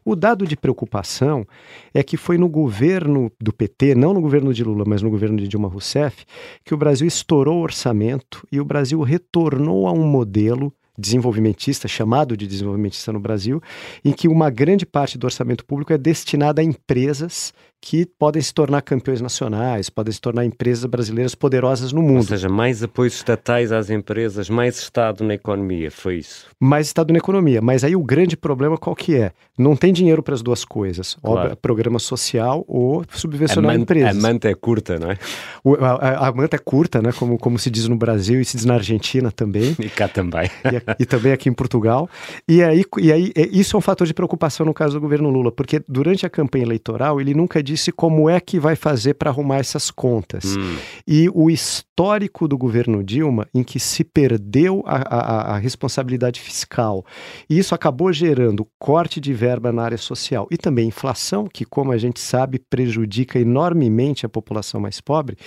O 0.08 0.16
dado 0.16 0.46
de 0.46 0.56
preocupação 0.56 1.48
é 1.92 2.04
que 2.04 2.16
foi 2.16 2.38
no 2.38 2.48
governo 2.48 3.32
do 3.42 3.52
PT, 3.52 3.96
não 3.96 4.14
no 4.14 4.22
governo 4.22 4.54
de 4.54 4.64
Lula, 4.64 4.84
mas 4.86 5.02
no 5.02 5.10
governo 5.10 5.38
de 5.38 5.48
Dilma 5.48 5.68
Rousseff, 5.68 6.26
que 6.64 6.76
o 6.76 6.78
Brasil 6.78 7.08
estourou 7.08 7.58
o 7.58 7.64
orçamento 7.64 8.46
e 8.52 8.60
o 8.60 8.66
Brasil 8.66 9.02
retornou 9.02 9.88
a 9.88 9.92
um 9.92 10.06
modelo 10.06 10.72
desenvolvimentista, 10.98 11.88
chamado 11.88 12.36
de 12.36 12.48
desenvolvimentista 12.48 13.12
no 13.12 13.20
Brasil, 13.20 13.62
em 14.04 14.12
que 14.12 14.28
uma 14.28 14.50
grande 14.50 14.86
parte 14.86 15.18
do 15.18 15.26
orçamento 15.26 15.66
público 15.66 15.94
é 15.94 15.98
destinada 15.98 16.62
a 16.62 16.64
empresas 16.64 17.54
que 17.86 18.04
podem 18.04 18.42
se 18.42 18.52
tornar 18.52 18.82
campeões 18.82 19.22
nacionais, 19.22 19.92
podem 19.92 20.12
se 20.12 20.20
tornar 20.20 20.44
empresas 20.44 20.86
brasileiras 20.86 21.36
poderosas 21.36 21.94
no 21.94 22.02
mundo. 22.02 22.18
Ou 22.18 22.24
seja, 22.24 22.50
mais 22.50 22.82
apoios 22.82 23.14
estatais 23.14 23.72
às 23.72 23.92
empresas, 23.92 24.50
mais 24.50 24.80
Estado 24.80 25.24
na 25.24 25.36
economia, 25.36 25.92
foi 25.92 26.18
isso? 26.18 26.48
Mais 26.60 26.88
Estado 26.88 27.12
na 27.12 27.20
economia, 27.20 27.62
mas 27.62 27.84
aí 27.84 27.96
o 27.96 28.04
grande 28.04 28.36
problema 28.36 28.76
qual 28.76 28.96
que 28.96 29.16
é? 29.16 29.32
Não 29.56 29.76
tem 29.76 29.94
dinheiro 29.94 30.24
para 30.24 30.34
as 30.34 30.42
duas 30.42 30.66
coisas, 30.66 31.16
claro. 31.22 31.42
Obra, 31.42 31.56
programa 31.56 32.00
social 32.00 32.66
ou 32.68 33.06
subvencionar 33.12 33.74
a 33.74 33.76
empresas. 33.76 34.18
A 34.18 34.28
manta 34.28 34.50
é 34.50 34.56
curta, 34.56 34.98
não 34.98 35.12
é? 35.12 35.18
O, 35.64 35.76
a, 35.76 36.28
a, 36.28 36.32
manta 36.32 36.56
é 36.56 36.60
curta, 36.60 37.04
né? 37.04 37.12
Como, 37.12 37.38
como 37.38 37.60
se 37.60 37.70
diz 37.70 37.88
no 37.88 37.96
Brasil 37.96 38.42
e 38.42 38.46
se 38.46 38.58
diz 38.58 38.66
na 38.66 38.74
Argentina 38.76 39.32
também. 39.32 39.76
E 39.86 39.90
cá 39.90 40.08
também. 40.08 40.50
E, 40.66 40.85
e 41.00 41.06
também 41.06 41.32
aqui 41.32 41.50
em 41.50 41.54
Portugal. 41.54 42.10
E 42.48 42.64
aí, 42.64 42.84
e 42.98 43.12
aí 43.12 43.32
isso 43.52 43.76
é 43.76 43.80
um 43.80 43.82
fator 43.82 44.08
de 44.08 44.14
preocupação 44.14 44.66
no 44.66 44.74
caso 44.74 44.96
do 44.96 45.02
governo 45.02 45.30
Lula, 45.30 45.52
porque 45.52 45.82
durante 45.88 46.26
a 46.26 46.30
campanha 46.30 46.66
eleitoral 46.66 47.22
ele 47.22 47.34
nunca 47.34 47.62
disse 47.62 47.76
disse 47.76 47.92
como 47.92 48.30
é 48.30 48.40
que 48.40 48.58
vai 48.58 48.76
fazer 48.76 49.16
para 49.16 49.30
arrumar 49.30 49.58
essas 49.58 49.92
contas. 49.92 50.56
Hum. 50.56 50.78
E 51.06 51.30
o 51.34 51.50
histórico 51.52 52.48
do 52.48 52.58
governo 52.58 53.04
Dilma, 53.04 53.48
em 53.54 53.64
que 53.64 53.80
se 53.80 54.04
perdeu 54.04 54.82
a, 54.86 54.96
a, 54.96 55.56
a 55.56 55.58
responsabilidade 55.58 56.40
fiscal, 56.40 57.06
e 57.50 57.60
isso 57.60 57.76
acabou 57.76 58.12
gerando 58.12 58.68
corte 58.80 59.20
de 59.20 59.34
verba 59.34 59.72
na 59.72 59.84
área 59.84 59.98
social 59.98 60.48
e 60.50 60.58
também 60.58 60.88
inflação, 60.88 61.48
que, 61.52 61.66
como 61.66 61.92
a 61.92 61.98
gente 61.98 62.20
sabe, 62.20 62.60
prejudica 62.60 63.38
enormemente 63.38 64.26
a 64.26 64.30
população 64.30 64.80
mais 64.80 65.02
pobre. 65.02 65.38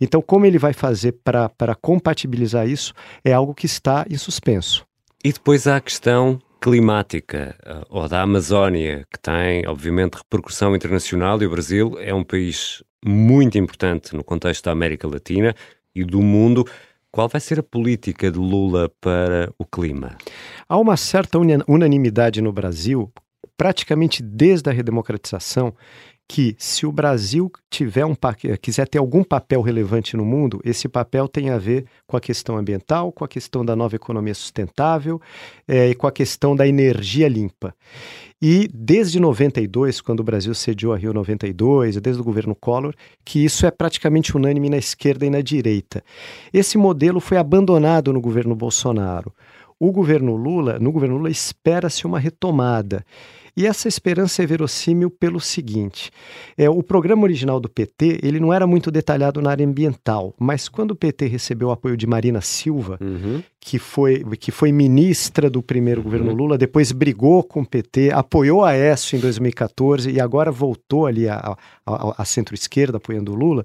Então, 0.00 0.20
como 0.20 0.46
ele 0.46 0.58
vai 0.58 0.72
fazer 0.72 1.12
para 1.24 1.74
compatibilizar 1.80 2.68
isso 2.68 2.92
é 3.24 3.32
algo 3.32 3.54
que 3.54 3.66
está 3.66 4.04
em 4.10 4.16
suspenso. 4.16 4.87
E 5.24 5.32
depois 5.32 5.66
há 5.66 5.76
a 5.76 5.80
questão 5.80 6.40
climática 6.60 7.56
ou 7.90 8.08
da 8.08 8.22
Amazónia, 8.22 9.04
que 9.12 9.18
tem, 9.18 9.66
obviamente, 9.66 10.14
repercussão 10.14 10.76
internacional, 10.76 11.42
e 11.42 11.46
o 11.46 11.50
Brasil 11.50 11.98
é 11.98 12.14
um 12.14 12.22
país 12.22 12.84
muito 13.04 13.58
importante 13.58 14.14
no 14.14 14.22
contexto 14.22 14.66
da 14.66 14.70
América 14.70 15.08
Latina 15.08 15.54
e 15.92 16.04
do 16.04 16.22
mundo. 16.22 16.64
Qual 17.10 17.28
vai 17.28 17.40
ser 17.40 17.58
a 17.58 17.64
política 17.64 18.30
de 18.30 18.38
Lula 18.38 18.90
para 19.00 19.52
o 19.58 19.64
clima? 19.64 20.16
Há 20.68 20.78
uma 20.78 20.96
certa 20.96 21.36
unanimidade 21.66 22.40
no 22.40 22.52
Brasil, 22.52 23.12
praticamente 23.56 24.22
desde 24.22 24.70
a 24.70 24.72
redemocratização, 24.72 25.74
que 26.28 26.54
se 26.58 26.84
o 26.84 26.92
Brasil 26.92 27.50
tiver 27.70 28.04
um 28.04 28.14
quiser 28.60 28.86
ter 28.86 28.98
algum 28.98 29.24
papel 29.24 29.62
relevante 29.62 30.14
no 30.14 30.26
mundo, 30.26 30.60
esse 30.62 30.86
papel 30.86 31.26
tem 31.26 31.48
a 31.48 31.56
ver 31.56 31.86
com 32.06 32.18
a 32.18 32.20
questão 32.20 32.58
ambiental, 32.58 33.10
com 33.10 33.24
a 33.24 33.28
questão 33.28 33.64
da 33.64 33.74
nova 33.74 33.96
economia 33.96 34.34
sustentável 34.34 35.18
é, 35.66 35.88
e 35.88 35.94
com 35.94 36.06
a 36.06 36.12
questão 36.12 36.54
da 36.54 36.68
energia 36.68 37.26
limpa. 37.28 37.74
E 38.40 38.68
desde 38.72 39.18
92, 39.18 40.02
quando 40.02 40.20
o 40.20 40.24
Brasil 40.24 40.54
sediou 40.54 40.92
a 40.92 40.98
Rio 40.98 41.14
92, 41.14 41.96
desde 41.96 42.20
o 42.20 42.24
governo 42.24 42.54
Collor, 42.54 42.94
que 43.24 43.42
isso 43.42 43.66
é 43.66 43.70
praticamente 43.70 44.36
unânime 44.36 44.68
na 44.68 44.76
esquerda 44.76 45.24
e 45.24 45.30
na 45.30 45.40
direita. 45.40 46.04
Esse 46.52 46.76
modelo 46.76 47.20
foi 47.20 47.38
abandonado 47.38 48.12
no 48.12 48.20
governo 48.20 48.54
Bolsonaro. 48.54 49.32
O 49.80 49.90
governo 49.90 50.36
Lula, 50.36 50.78
no 50.78 50.92
governo 50.92 51.16
Lula, 51.16 51.30
espera-se 51.30 52.04
uma 52.06 52.18
retomada. 52.18 53.04
E 53.58 53.66
essa 53.66 53.88
esperança 53.88 54.40
é 54.40 54.46
verossímil 54.46 55.10
pelo 55.10 55.40
seguinte: 55.40 56.12
é, 56.56 56.70
o 56.70 56.80
programa 56.80 57.24
original 57.24 57.58
do 57.58 57.68
PT 57.68 58.20
ele 58.22 58.38
não 58.38 58.54
era 58.54 58.68
muito 58.68 58.88
detalhado 58.88 59.42
na 59.42 59.50
área 59.50 59.66
ambiental, 59.66 60.32
mas 60.38 60.68
quando 60.68 60.92
o 60.92 60.94
PT 60.94 61.26
recebeu 61.26 61.66
o 61.66 61.70
apoio 61.72 61.96
de 61.96 62.06
Marina 62.06 62.40
Silva, 62.40 62.98
uhum. 63.00 63.42
que, 63.58 63.76
foi, 63.76 64.24
que 64.38 64.52
foi 64.52 64.70
ministra 64.70 65.50
do 65.50 65.60
primeiro 65.60 65.98
uhum. 65.98 66.04
governo 66.04 66.32
Lula, 66.32 66.56
depois 66.56 66.92
brigou 66.92 67.42
com 67.42 67.62
o 67.62 67.66
PT, 67.66 68.12
apoiou 68.12 68.64
a 68.64 68.76
ESSO 68.76 69.16
em 69.16 69.18
2014 69.18 70.08
e 70.08 70.20
agora 70.20 70.52
voltou 70.52 71.06
ali 71.06 71.28
a, 71.28 71.56
a, 71.84 72.14
a 72.16 72.24
centro-esquerda 72.24 72.98
apoiando 72.98 73.32
o 73.32 73.34
Lula, 73.34 73.64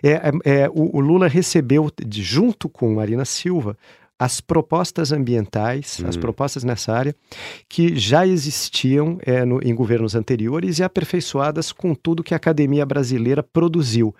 é, 0.00 0.12
é, 0.44 0.62
é 0.62 0.68
o, 0.68 0.96
o 0.96 1.00
Lula 1.00 1.26
recebeu, 1.26 1.90
junto 2.08 2.68
com 2.68 2.94
Marina 2.94 3.24
Silva, 3.24 3.76
as 4.18 4.40
propostas 4.40 5.12
ambientais, 5.12 6.02
as 6.06 6.16
hum. 6.16 6.20
propostas 6.20 6.62
nessa 6.62 6.92
área, 6.92 7.14
que 7.68 7.96
já 7.98 8.26
existiam 8.26 9.18
é, 9.22 9.44
no, 9.44 9.60
em 9.62 9.74
governos 9.74 10.14
anteriores 10.14 10.78
e 10.78 10.84
aperfeiçoadas 10.84 11.72
com 11.72 11.94
tudo 11.94 12.22
que 12.22 12.32
a 12.32 12.36
academia 12.36 12.86
brasileira 12.86 13.42
produziu. 13.42 14.14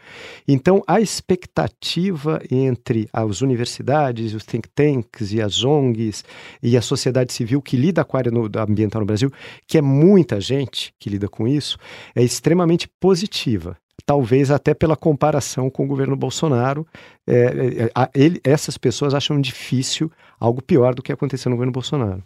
Então, 0.49 0.83
a 0.87 1.01
expectativa 1.01 2.41
entre 2.51 3.09
as 3.13 3.41
universidades, 3.41 4.35
os 4.35 4.45
think 4.45 4.69
tanks 4.75 5.33
e 5.33 5.41
as 5.41 5.63
ONGs 5.63 6.25
e 6.63 6.77
a 6.77 6.83
sociedade 6.83 7.33
civil 7.33 7.63
que 7.63 7.77
lida 7.77 8.05
com 8.05 8.17
a 8.17 8.21
área 8.21 8.33
no, 8.33 8.51
ambiental 8.59 9.01
no 9.01 9.07
Brasil, 9.07 9.33
que 9.67 9.79
é 9.79 9.83
muita 9.83 10.41
gente 10.41 10.93
que 10.99 11.09
lida 11.09 11.29
com 11.29 11.47
isso, 11.47 11.79
é 12.15 12.23
extremamente 12.23 12.89
positiva 13.01 13.77
talvez 14.07 14.51
até 14.51 14.75
pela 14.75 14.97
comparação 14.97 15.71
com 15.71 15.85
o 15.85 15.89
governo 15.89 16.17
Bolsonaro, 16.17 16.87
é, 17.27 17.91
é, 17.95 18.11
ele, 18.15 18.41
essas 18.45 18.77
pessoas 18.77 19.15
acham 19.15 19.41
difícil 19.41 20.11
algo 20.39 20.63
pior 20.63 20.95
do 20.95 21.03
que 21.03 21.13
aconteceu 21.13 21.51
no 21.51 21.57
governo 21.57 21.73
Bolsonaro. 21.73 22.23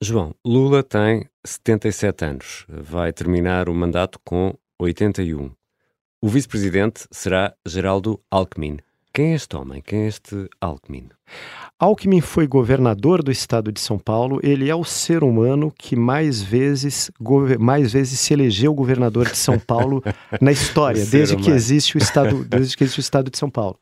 João, 0.00 0.34
Lula 0.44 0.82
tem 0.82 1.26
77 1.44 2.24
anos, 2.24 2.66
vai 2.68 3.12
terminar 3.12 3.68
o 3.68 3.74
mandato 3.74 4.20
com 4.24 4.54
81. 4.78 5.50
O 6.20 6.28
vice-presidente 6.28 7.06
será 7.10 7.54
Geraldo 7.66 8.20
Alckmin. 8.30 8.78
Quem 9.12 9.32
é 9.32 9.34
este 9.34 9.56
homem? 9.56 9.80
Quem 9.80 10.02
é 10.02 10.08
este 10.08 10.48
Alckmin? 10.60 11.08
Alckmin 11.78 12.22
foi 12.22 12.46
governador 12.46 13.22
do 13.22 13.30
estado 13.30 13.70
de 13.70 13.80
São 13.80 13.98
Paulo. 13.98 14.40
Ele 14.42 14.70
é 14.70 14.74
o 14.74 14.82
ser 14.84 15.22
humano 15.22 15.70
que 15.76 15.94
mais 15.94 16.40
vezes, 16.40 17.10
mais 17.60 17.92
vezes 17.92 18.18
se 18.18 18.32
elegeu 18.32 18.72
governador 18.72 19.28
de 19.28 19.36
São 19.36 19.58
Paulo 19.58 20.02
na 20.40 20.50
história, 20.50 21.04
desde 21.04 21.36
que 21.36 21.50
existe 21.50 21.96
o 21.96 21.98
estado, 21.98 22.44
desde 22.44 22.76
que 22.76 22.82
existe 22.82 22.98
o 22.98 23.00
estado 23.00 23.30
de 23.30 23.36
São 23.36 23.50
Paulo. 23.50 23.78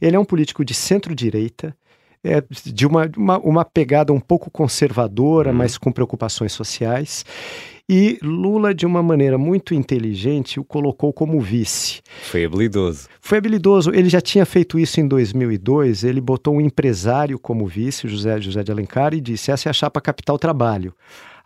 Ele 0.00 0.16
é 0.16 0.18
um 0.18 0.24
político 0.24 0.64
de 0.64 0.74
centro-direita 0.74 1.76
é, 2.24 2.42
de 2.64 2.84
uma, 2.84 3.08
uma, 3.16 3.38
uma 3.38 3.64
pegada 3.64 4.12
um 4.12 4.18
pouco 4.18 4.50
conservadora, 4.50 5.50
uhum. 5.50 5.56
mas 5.56 5.78
com 5.78 5.92
preocupações 5.92 6.52
sociais. 6.52 7.24
E 7.88 8.18
Lula, 8.20 8.74
de 8.74 8.84
uma 8.84 9.00
maneira 9.00 9.38
muito 9.38 9.72
inteligente, 9.72 10.58
o 10.58 10.64
colocou 10.64 11.12
como 11.12 11.40
vice. 11.40 12.02
Foi 12.24 12.44
habilidoso. 12.44 13.08
Foi 13.20 13.38
habilidoso. 13.38 13.92
Ele 13.94 14.08
já 14.08 14.20
tinha 14.20 14.44
feito 14.44 14.76
isso 14.76 15.00
em 15.00 15.06
2002. 15.06 16.02
Ele 16.02 16.20
botou 16.20 16.56
um 16.56 16.60
empresário 16.60 17.38
como 17.38 17.64
vice, 17.64 18.08
José, 18.08 18.40
José 18.40 18.64
de 18.64 18.72
Alencar, 18.72 19.14
e 19.14 19.20
disse: 19.20 19.52
essa 19.52 19.68
é 19.68 19.70
a 19.70 19.72
chapa 19.72 20.00
Capital 20.00 20.36
Trabalho. 20.36 20.92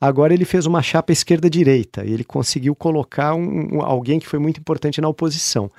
Agora 0.01 0.33
ele 0.33 0.47
fez 0.47 0.65
uma 0.65 0.81
chapa 0.81 1.13
esquerda-direita 1.13 2.05
e 2.07 2.13
ele 2.13 2.25
conseguiu 2.25 2.75
colocar 2.75 3.35
um, 3.35 3.77
um, 3.77 3.83
alguém 3.83 4.19
que 4.19 4.27
foi 4.27 4.39
muito 4.39 4.59
importante 4.59 5.01
na 5.01 5.09
oposição. 5.09 5.71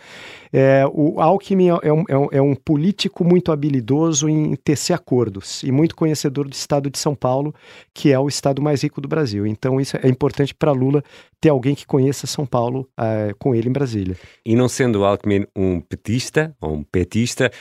É, 0.54 0.84
o 0.92 1.20
Alckmin 1.20 1.70
é, 1.70 1.80
é 1.84 1.94
um, 1.94 2.04
é, 2.08 2.18
um, 2.18 2.28
é 2.34 2.42
um 2.42 2.54
político 2.54 3.24
muito 3.24 3.52
habilidoso 3.52 4.30
em 4.30 4.56
tecer 4.56 4.94
acordos 4.94 5.64
e 5.64 5.72
muito 5.72 5.96
conhecedor 5.96 6.48
do 6.48 6.54
estado 6.54 6.90
de 6.90 7.00
São 7.00 7.16
Paulo, 7.16 7.56
que 7.94 8.12
é 8.12 8.20
o 8.20 8.28
estado 8.28 8.62
mais 8.62 8.84
rico 8.84 9.02
do 9.02 9.08
Brasil. 9.08 9.48
Então 9.48 9.82
isso 9.82 9.98
é 9.98 10.08
importante 10.08 10.54
para 10.54 10.72
Lula 10.72 11.04
ter 11.40 11.50
alguém 11.50 11.74
que 11.74 11.88
conheça 11.88 12.28
São 12.28 12.46
Paulo 12.46 12.88
uh, 13.00 13.36
com 13.40 13.56
ele 13.56 13.70
em 13.70 13.72
Brasília. 13.74 14.16
E 14.46 14.56
não 14.56 14.70
sendo 14.70 15.04
Alckmin 15.04 15.48
um 15.56 15.82
petista 15.82 16.56
ou 16.62 16.76
um 16.76 16.84
petista, 16.84 17.52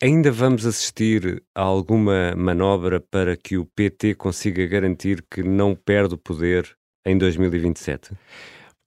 Ainda 0.00 0.30
vamos 0.30 0.64
assistir 0.64 1.42
a 1.52 1.60
alguma 1.60 2.32
manobra 2.36 3.00
para 3.00 3.36
que 3.36 3.58
o 3.58 3.64
PT 3.64 4.14
consiga 4.14 4.64
garantir 4.64 5.24
que 5.28 5.42
não 5.42 5.74
perde 5.74 6.14
o 6.14 6.18
poder 6.18 6.76
em 7.04 7.18
2027? 7.18 8.12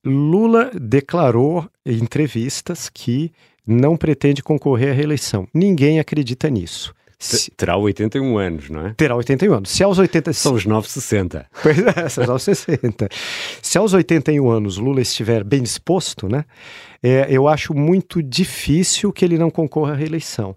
Lula 0.06 0.72
declarou 0.74 1.70
em 1.86 1.98
entrevistas 1.98 2.88
que 2.88 3.30
não 3.68 3.98
pretende 3.98 4.42
concorrer 4.42 4.92
à 4.92 4.94
reeleição. 4.94 5.46
Ninguém 5.54 6.00
acredita 6.00 6.50
nisso. 6.50 6.96
Se... 7.22 7.52
Terá 7.52 7.78
81 7.78 8.38
anos, 8.38 8.70
não 8.70 8.88
é? 8.88 8.94
Terá 8.96 9.16
81 9.16 9.54
anos. 9.54 9.70
Se 9.70 9.84
aos 9.84 10.00
80... 10.00 10.34
São 10.34 10.56
os 10.56 10.66
960. 10.66 11.48
Pois 11.62 11.78
é, 11.78 12.10
são 12.10 12.36
os 12.36 12.44
60. 12.44 13.10
Se 13.62 13.78
aos 13.78 13.94
81 13.94 14.50
anos 14.50 14.78
Lula 14.78 15.02
estiver 15.02 15.44
bem 15.44 15.62
disposto, 15.62 16.28
né? 16.28 16.46
É, 17.04 17.28
eu 17.30 17.48
acho 17.48 17.76
muito 17.76 18.24
difícil 18.24 19.14
que 19.14 19.24
ele 19.24 19.38
não 19.38 19.52
concorra 19.52 19.94
à 19.94 19.96
reeleição. 19.96 20.56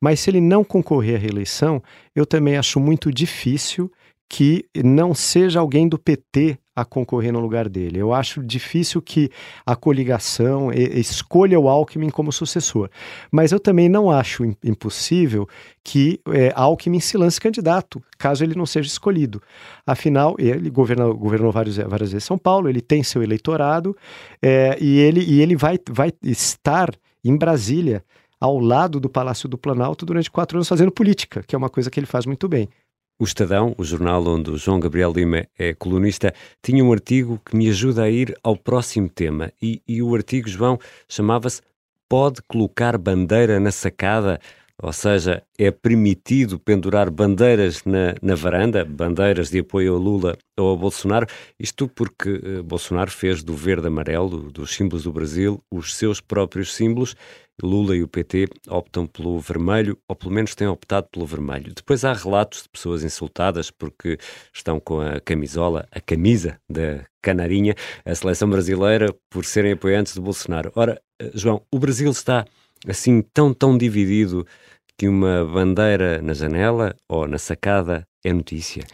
Mas 0.00 0.20
se 0.20 0.30
ele 0.30 0.40
não 0.40 0.64
concorrer 0.64 1.16
à 1.16 1.18
reeleição, 1.18 1.82
eu 2.14 2.24
também 2.24 2.56
acho 2.56 2.80
muito 2.80 3.12
difícil 3.12 3.92
que 4.28 4.64
não 4.82 5.14
seja 5.14 5.60
alguém 5.60 5.86
do 5.86 5.98
PT 5.98 6.58
a 6.76 6.84
concorrer 6.84 7.32
no 7.32 7.40
lugar 7.40 7.70
dele. 7.70 7.98
Eu 7.98 8.12
acho 8.12 8.42
difícil 8.42 9.00
que 9.00 9.30
a 9.64 9.74
coligação 9.74 10.70
escolha 10.70 11.58
o 11.58 11.68
Alckmin 11.68 12.10
como 12.10 12.30
sucessor. 12.30 12.90
Mas 13.32 13.50
eu 13.50 13.58
também 13.58 13.88
não 13.88 14.10
acho 14.10 14.44
impossível 14.62 15.48
que 15.82 16.20
é, 16.28 16.52
Alckmin 16.54 17.00
se 17.00 17.16
lance 17.16 17.40
candidato, 17.40 18.02
caso 18.18 18.44
ele 18.44 18.54
não 18.54 18.66
seja 18.66 18.88
escolhido. 18.88 19.40
Afinal, 19.86 20.36
ele 20.38 20.68
governou, 20.68 21.16
governou 21.16 21.50
vários, 21.50 21.78
várias 21.78 22.12
vezes 22.12 22.24
São 22.24 22.36
Paulo, 22.36 22.68
ele 22.68 22.82
tem 22.82 23.02
seu 23.02 23.22
eleitorado 23.22 23.96
é, 24.42 24.76
e 24.78 24.98
ele, 24.98 25.24
e 25.24 25.40
ele 25.40 25.56
vai, 25.56 25.78
vai 25.88 26.12
estar 26.22 26.90
em 27.24 27.36
Brasília 27.36 28.04
ao 28.38 28.58
lado 28.58 29.00
do 29.00 29.08
Palácio 29.08 29.48
do 29.48 29.56
Planalto 29.56 30.04
durante 30.04 30.30
quatro 30.30 30.58
anos 30.58 30.68
fazendo 30.68 30.92
política, 30.92 31.42
que 31.42 31.54
é 31.54 31.58
uma 31.58 31.70
coisa 31.70 31.90
que 31.90 31.98
ele 31.98 32.06
faz 32.06 32.26
muito 32.26 32.46
bem. 32.48 32.68
O 33.18 33.24
Estadão, 33.24 33.74
o 33.78 33.82
jornal 33.82 34.26
onde 34.28 34.50
o 34.50 34.58
João 34.58 34.78
Gabriel 34.78 35.10
Lima 35.10 35.46
é 35.58 35.72
colunista, 35.72 36.34
tinha 36.62 36.84
um 36.84 36.92
artigo 36.92 37.40
que 37.42 37.56
me 37.56 37.66
ajuda 37.70 38.02
a 38.02 38.10
ir 38.10 38.36
ao 38.42 38.58
próximo 38.58 39.08
tema. 39.08 39.50
E, 39.60 39.80
e 39.88 40.02
o 40.02 40.14
artigo, 40.14 40.46
João, 40.50 40.78
chamava-se 41.08 41.62
Pode 42.08 42.42
colocar 42.42 42.98
bandeira 42.98 43.58
na 43.58 43.72
sacada? 43.72 44.38
Ou 44.82 44.92
seja, 44.92 45.42
é 45.58 45.70
permitido 45.70 46.58
pendurar 46.58 47.10
bandeiras 47.10 47.82
na, 47.84 48.14
na 48.20 48.34
varanda, 48.34 48.84
bandeiras 48.84 49.48
de 49.48 49.60
apoio 49.60 49.94
a 49.94 49.98
Lula 49.98 50.36
ou 50.58 50.74
a 50.74 50.76
Bolsonaro, 50.76 51.26
isto 51.58 51.88
porque 51.88 52.30
uh, 52.30 52.62
Bolsonaro 52.62 53.10
fez 53.10 53.42
do 53.42 53.54
verde-amarelo, 53.54 54.50
dos 54.52 54.74
símbolos 54.74 55.04
do 55.04 55.12
Brasil, 55.12 55.62
os 55.70 55.94
seus 55.94 56.20
próprios 56.20 56.74
símbolos. 56.74 57.16
Lula 57.62 57.96
e 57.96 58.02
o 58.02 58.08
PT 58.08 58.48
optam 58.68 59.06
pelo 59.06 59.38
vermelho, 59.40 59.98
ou 60.06 60.14
pelo 60.14 60.30
menos 60.30 60.54
têm 60.54 60.66
optado 60.66 61.08
pelo 61.10 61.24
vermelho. 61.24 61.72
Depois 61.74 62.04
há 62.04 62.12
relatos 62.12 62.64
de 62.64 62.68
pessoas 62.68 63.02
insultadas 63.02 63.70
porque 63.70 64.18
estão 64.52 64.78
com 64.78 65.00
a 65.00 65.18
camisola, 65.20 65.88
a 65.90 65.98
camisa 65.98 66.60
da 66.68 67.06
canarinha, 67.22 67.74
a 68.04 68.14
seleção 68.14 68.50
brasileira, 68.50 69.14
por 69.30 69.46
serem 69.46 69.72
apoiantes 69.72 70.12
de 70.12 70.20
Bolsonaro. 70.20 70.70
Ora, 70.74 71.00
uh, 71.22 71.30
João, 71.32 71.62
o 71.72 71.78
Brasil 71.78 72.10
está 72.10 72.44
assim 72.86 73.22
tão, 73.32 73.52
tão 73.52 73.76
dividido 73.76 74.46
que 74.96 75.08
uma 75.08 75.44
bandeira 75.44 76.20
na 76.22 76.32
janela 76.32 76.94
ou 77.08 77.28
na 77.28 77.38
sacada 77.38 78.06
é 78.24 78.32
notícia? 78.32 78.84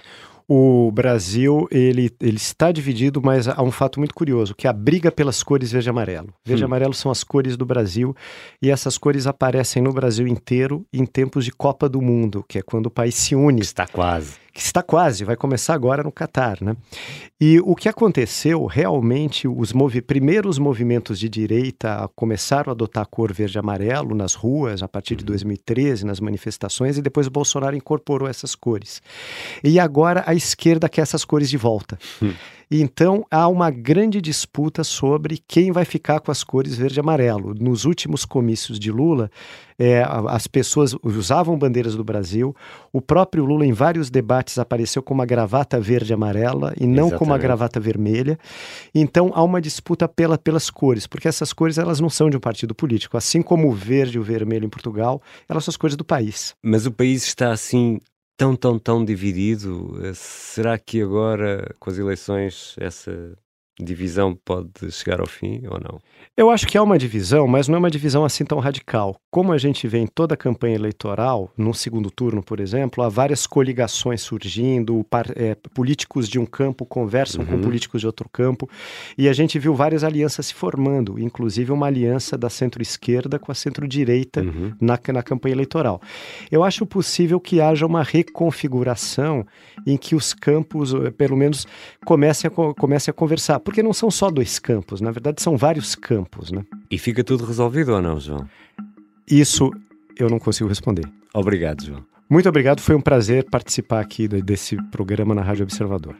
O 0.48 0.90
Brasil 0.92 1.66
ele, 1.70 2.10
ele 2.20 2.36
está 2.36 2.72
dividido, 2.72 3.22
mas 3.22 3.48
há 3.48 3.62
um 3.62 3.70
fato 3.70 3.98
muito 3.98 4.12
curioso, 4.12 4.54
que 4.54 4.66
é 4.66 4.70
a 4.70 4.72
briga 4.72 5.10
pelas 5.10 5.42
cores 5.42 5.72
verde 5.72 5.88
e 5.88 5.90
amarelo. 5.90 6.34
Verde 6.44 6.62
e 6.62 6.64
hum. 6.64 6.66
amarelo 6.66 6.92
são 6.92 7.10
as 7.10 7.24
cores 7.24 7.56
do 7.56 7.64
Brasil 7.64 8.14
e 8.60 8.68
essas 8.68 8.98
cores 8.98 9.26
aparecem 9.26 9.82
no 9.82 9.92
Brasil 9.92 10.26
inteiro 10.26 10.84
em 10.92 11.06
tempos 11.06 11.44
de 11.44 11.52
Copa 11.52 11.88
do 11.88 12.02
Mundo, 12.02 12.44
que 12.46 12.58
é 12.58 12.62
quando 12.62 12.86
o 12.86 12.90
país 12.90 13.14
se 13.14 13.34
une. 13.34 13.62
Está 13.62 13.86
quase 13.86 14.42
que 14.52 14.60
está 14.60 14.82
quase, 14.82 15.24
vai 15.24 15.34
começar 15.34 15.74
agora 15.74 16.02
no 16.02 16.12
Catar, 16.12 16.58
né? 16.60 16.76
E 17.40 17.58
o 17.60 17.74
que 17.74 17.88
aconteceu, 17.88 18.66
realmente, 18.66 19.48
os 19.48 19.72
movi 19.72 20.02
primeiros 20.02 20.58
movimentos 20.58 21.18
de 21.18 21.28
direita 21.28 22.08
começaram 22.14 22.70
a 22.70 22.72
adotar 22.72 23.02
a 23.02 23.06
cor 23.06 23.32
verde 23.32 23.56
e 23.56 23.58
amarelo 23.58 24.14
nas 24.14 24.34
ruas 24.34 24.82
a 24.82 24.88
partir 24.88 25.16
de 25.16 25.24
2013, 25.24 26.04
nas 26.04 26.20
manifestações, 26.20 26.98
e 26.98 27.02
depois 27.02 27.26
o 27.26 27.30
Bolsonaro 27.30 27.74
incorporou 27.74 28.28
essas 28.28 28.54
cores. 28.54 29.02
E 29.64 29.80
agora 29.80 30.22
a 30.26 30.34
esquerda 30.34 30.88
quer 30.88 31.02
essas 31.02 31.24
cores 31.24 31.48
de 31.48 31.56
volta. 31.56 31.98
Hum. 32.22 32.32
Então 32.74 33.26
há 33.30 33.46
uma 33.48 33.70
grande 33.70 34.18
disputa 34.18 34.82
sobre 34.82 35.38
quem 35.46 35.70
vai 35.70 35.84
ficar 35.84 36.20
com 36.20 36.30
as 36.30 36.42
cores 36.42 36.74
verde 36.74 36.98
e 36.98 37.00
amarelo. 37.00 37.54
Nos 37.60 37.84
últimos 37.84 38.24
comícios 38.24 38.78
de 38.78 38.90
Lula, 38.90 39.30
é, 39.78 40.02
as 40.28 40.46
pessoas 40.46 40.96
usavam 41.02 41.58
bandeiras 41.58 41.94
do 41.94 42.02
Brasil. 42.02 42.56
O 42.90 43.02
próprio 43.02 43.44
Lula, 43.44 43.66
em 43.66 43.74
vários 43.74 44.08
debates, 44.08 44.58
apareceu 44.58 45.02
com 45.02 45.12
uma 45.12 45.26
gravata 45.26 45.78
verde 45.78 46.12
e 46.12 46.14
amarela 46.14 46.72
e 46.80 46.86
não 46.86 47.08
Exatamente. 47.08 47.18
com 47.18 47.24
uma 47.26 47.36
gravata 47.36 47.78
vermelha. 47.78 48.38
Então 48.94 49.30
há 49.34 49.42
uma 49.42 49.60
disputa 49.60 50.08
pela, 50.08 50.38
pelas 50.38 50.70
cores, 50.70 51.06
porque 51.06 51.28
essas 51.28 51.52
cores 51.52 51.76
elas 51.76 52.00
não 52.00 52.08
são 52.08 52.30
de 52.30 52.38
um 52.38 52.40
partido 52.40 52.74
político. 52.74 53.18
Assim 53.18 53.42
como 53.42 53.68
o 53.68 53.72
verde 53.72 54.16
e 54.16 54.18
o 54.18 54.22
vermelho 54.22 54.64
em 54.64 54.70
Portugal, 54.70 55.20
elas 55.46 55.62
são 55.62 55.72
as 55.72 55.76
cores 55.76 55.94
do 55.94 56.06
país. 56.06 56.54
Mas 56.62 56.86
o 56.86 56.90
país 56.90 57.22
está 57.22 57.52
assim 57.52 58.00
tão, 58.42 58.56
tão, 58.56 58.76
tão 58.78 59.04
dividido. 59.04 59.96
Eh, 60.04 60.14
será 60.14 60.76
que 60.76 61.00
agora, 61.00 61.72
com 61.78 61.90
as 61.90 61.96
eleições, 61.98 62.74
essa 62.76 63.38
divisão 63.80 64.38
pode 64.44 64.90
chegar 64.90 65.20
ao 65.20 65.26
fim 65.26 65.62
ou 65.66 65.80
não? 65.80 65.98
Eu 66.36 66.50
acho 66.50 66.66
que 66.66 66.78
há 66.78 66.82
uma 66.82 66.98
divisão, 66.98 67.46
mas 67.46 67.68
não 67.68 67.76
é 67.76 67.78
uma 67.78 67.90
divisão 67.90 68.24
assim 68.24 68.44
tão 68.44 68.58
radical. 68.58 69.16
Como 69.30 69.52
a 69.52 69.58
gente 69.58 69.86
vê 69.86 69.98
em 69.98 70.06
toda 70.06 70.34
a 70.34 70.36
campanha 70.36 70.74
eleitoral, 70.74 71.50
no 71.56 71.74
segundo 71.74 72.10
turno, 72.10 72.42
por 72.42 72.60
exemplo, 72.60 73.02
há 73.02 73.08
várias 73.08 73.46
coligações 73.46 74.22
surgindo, 74.22 75.04
par, 75.10 75.26
é, 75.36 75.54
políticos 75.74 76.28
de 76.28 76.38
um 76.38 76.46
campo 76.46 76.86
conversam 76.86 77.42
uhum. 77.42 77.46
com 77.46 77.60
políticos 77.60 78.00
de 78.00 78.06
outro 78.06 78.28
campo, 78.30 78.68
e 79.16 79.28
a 79.28 79.32
gente 79.32 79.58
viu 79.58 79.74
várias 79.74 80.04
alianças 80.04 80.46
se 80.46 80.54
formando, 80.54 81.18
inclusive 81.18 81.72
uma 81.72 81.86
aliança 81.86 82.36
da 82.36 82.48
centro-esquerda 82.48 83.38
com 83.38 83.52
a 83.52 83.54
centro-direita 83.54 84.42
uhum. 84.42 84.72
na, 84.80 84.98
na 85.12 85.22
campanha 85.22 85.54
eleitoral. 85.54 86.00
Eu 86.50 86.62
acho 86.64 86.86
possível 86.86 87.40
que 87.40 87.60
haja 87.60 87.86
uma 87.86 88.02
reconfiguração 88.02 89.46
em 89.86 89.96
que 89.96 90.14
os 90.14 90.32
campos, 90.32 90.94
eh, 90.94 91.10
pelo 91.10 91.36
menos, 91.36 91.66
comecem 92.04 92.48
a, 92.48 92.74
comecem 92.74 93.10
a 93.10 93.14
conversar 93.14 93.60
porque 93.64 93.82
não 93.82 93.92
são 93.92 94.10
só 94.10 94.30
dois 94.30 94.58
campos, 94.58 95.00
na 95.00 95.10
verdade 95.10 95.42
são 95.42 95.56
vários 95.56 95.94
campos, 95.94 96.50
né? 96.52 96.64
E 96.90 96.98
fica 96.98 97.22
tudo 97.24 97.44
resolvido 97.44 97.92
ou 97.92 98.02
não, 98.02 98.18
João? 98.18 98.48
Isso 99.28 99.70
eu 100.18 100.28
não 100.28 100.38
consigo 100.38 100.68
responder. 100.68 101.08
Obrigado, 101.34 101.84
João. 101.84 102.04
Muito 102.28 102.48
obrigado, 102.48 102.80
foi 102.80 102.94
um 102.94 103.00
prazer 103.00 103.44
participar 103.50 104.00
aqui 104.00 104.26
desse 104.26 104.76
programa 104.90 105.34
na 105.34 105.42
Rádio 105.42 105.64
Observador. 105.64 106.16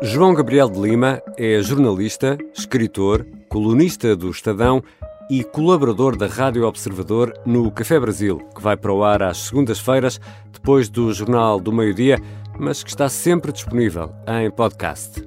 João 0.00 0.32
Gabriel 0.32 0.70
de 0.70 0.80
Lima 0.80 1.20
é 1.36 1.60
jornalista, 1.60 2.38
escritor, 2.54 3.26
colunista 3.48 4.14
do 4.14 4.30
Estadão 4.30 4.82
e 5.28 5.42
colaborador 5.42 6.16
da 6.16 6.28
Rádio 6.28 6.64
Observador 6.64 7.34
no 7.44 7.70
Café 7.72 7.98
Brasil, 7.98 8.38
que 8.54 8.62
vai 8.62 8.76
para 8.76 8.92
o 8.92 9.02
ar 9.02 9.22
às 9.22 9.38
segundas-feiras, 9.38 10.20
depois 10.52 10.88
do 10.88 11.12
Jornal 11.12 11.58
do 11.58 11.72
Meio-Dia, 11.72 12.18
mas 12.58 12.82
que 12.82 12.90
está 12.90 13.08
sempre 13.08 13.52
disponível 13.52 14.12
em 14.26 14.50
podcast. 14.50 15.22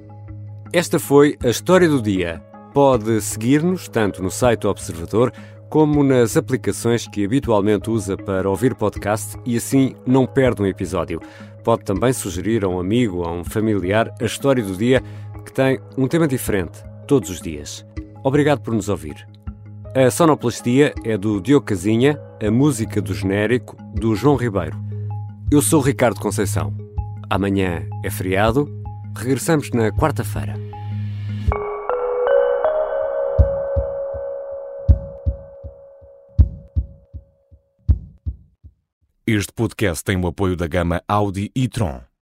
Esta 0.72 0.98
foi 0.98 1.36
a 1.44 1.48
história 1.48 1.88
do 1.88 2.00
dia. 2.00 2.42
Pode 2.72 3.20
seguir-nos 3.20 3.88
tanto 3.88 4.22
no 4.22 4.30
site 4.30 4.60
do 4.60 4.70
Observador 4.70 5.32
como 5.68 6.04
nas 6.04 6.36
aplicações 6.36 7.08
que 7.08 7.24
habitualmente 7.24 7.90
usa 7.90 8.16
para 8.16 8.48
ouvir 8.48 8.74
podcast 8.74 9.38
e 9.44 9.56
assim 9.56 9.94
não 10.06 10.26
perde 10.26 10.62
um 10.62 10.66
episódio. 10.66 11.20
Pode 11.64 11.84
também 11.84 12.12
sugerir 12.12 12.64
a 12.64 12.68
um 12.68 12.78
amigo 12.78 13.18
ou 13.18 13.24
a 13.24 13.32
um 13.32 13.44
familiar 13.44 14.14
a 14.20 14.24
história 14.24 14.62
do 14.62 14.76
dia 14.76 15.02
que 15.44 15.52
tem 15.52 15.80
um 15.96 16.06
tema 16.06 16.28
diferente 16.28 16.82
todos 17.06 17.30
os 17.30 17.40
dias. 17.40 17.86
Obrigado 18.22 18.60
por 18.60 18.74
nos 18.74 18.88
ouvir. 18.88 19.26
A 19.94 20.10
sonoplastia 20.10 20.94
é 21.04 21.18
do 21.18 21.40
Diogo 21.40 21.66
Casinha, 21.66 22.18
a 22.42 22.50
música 22.50 23.00
do 23.00 23.12
genérico 23.12 23.76
do 23.94 24.14
João 24.14 24.36
Ribeiro. 24.36 24.76
Eu 25.50 25.60
sou 25.60 25.80
Ricardo 25.80 26.20
Conceição. 26.20 26.91
Amanhã 27.34 27.88
é 28.04 28.10
feriado. 28.10 28.68
Regressamos 29.16 29.70
na 29.70 29.90
quarta-feira. 29.90 30.54
Este 39.26 39.50
podcast 39.54 40.04
tem 40.04 40.22
o 40.22 40.26
apoio 40.26 40.56
da 40.56 40.66
gama 40.66 41.02
Audi 41.08 41.50
e 41.56 41.68
Tron. 41.68 42.02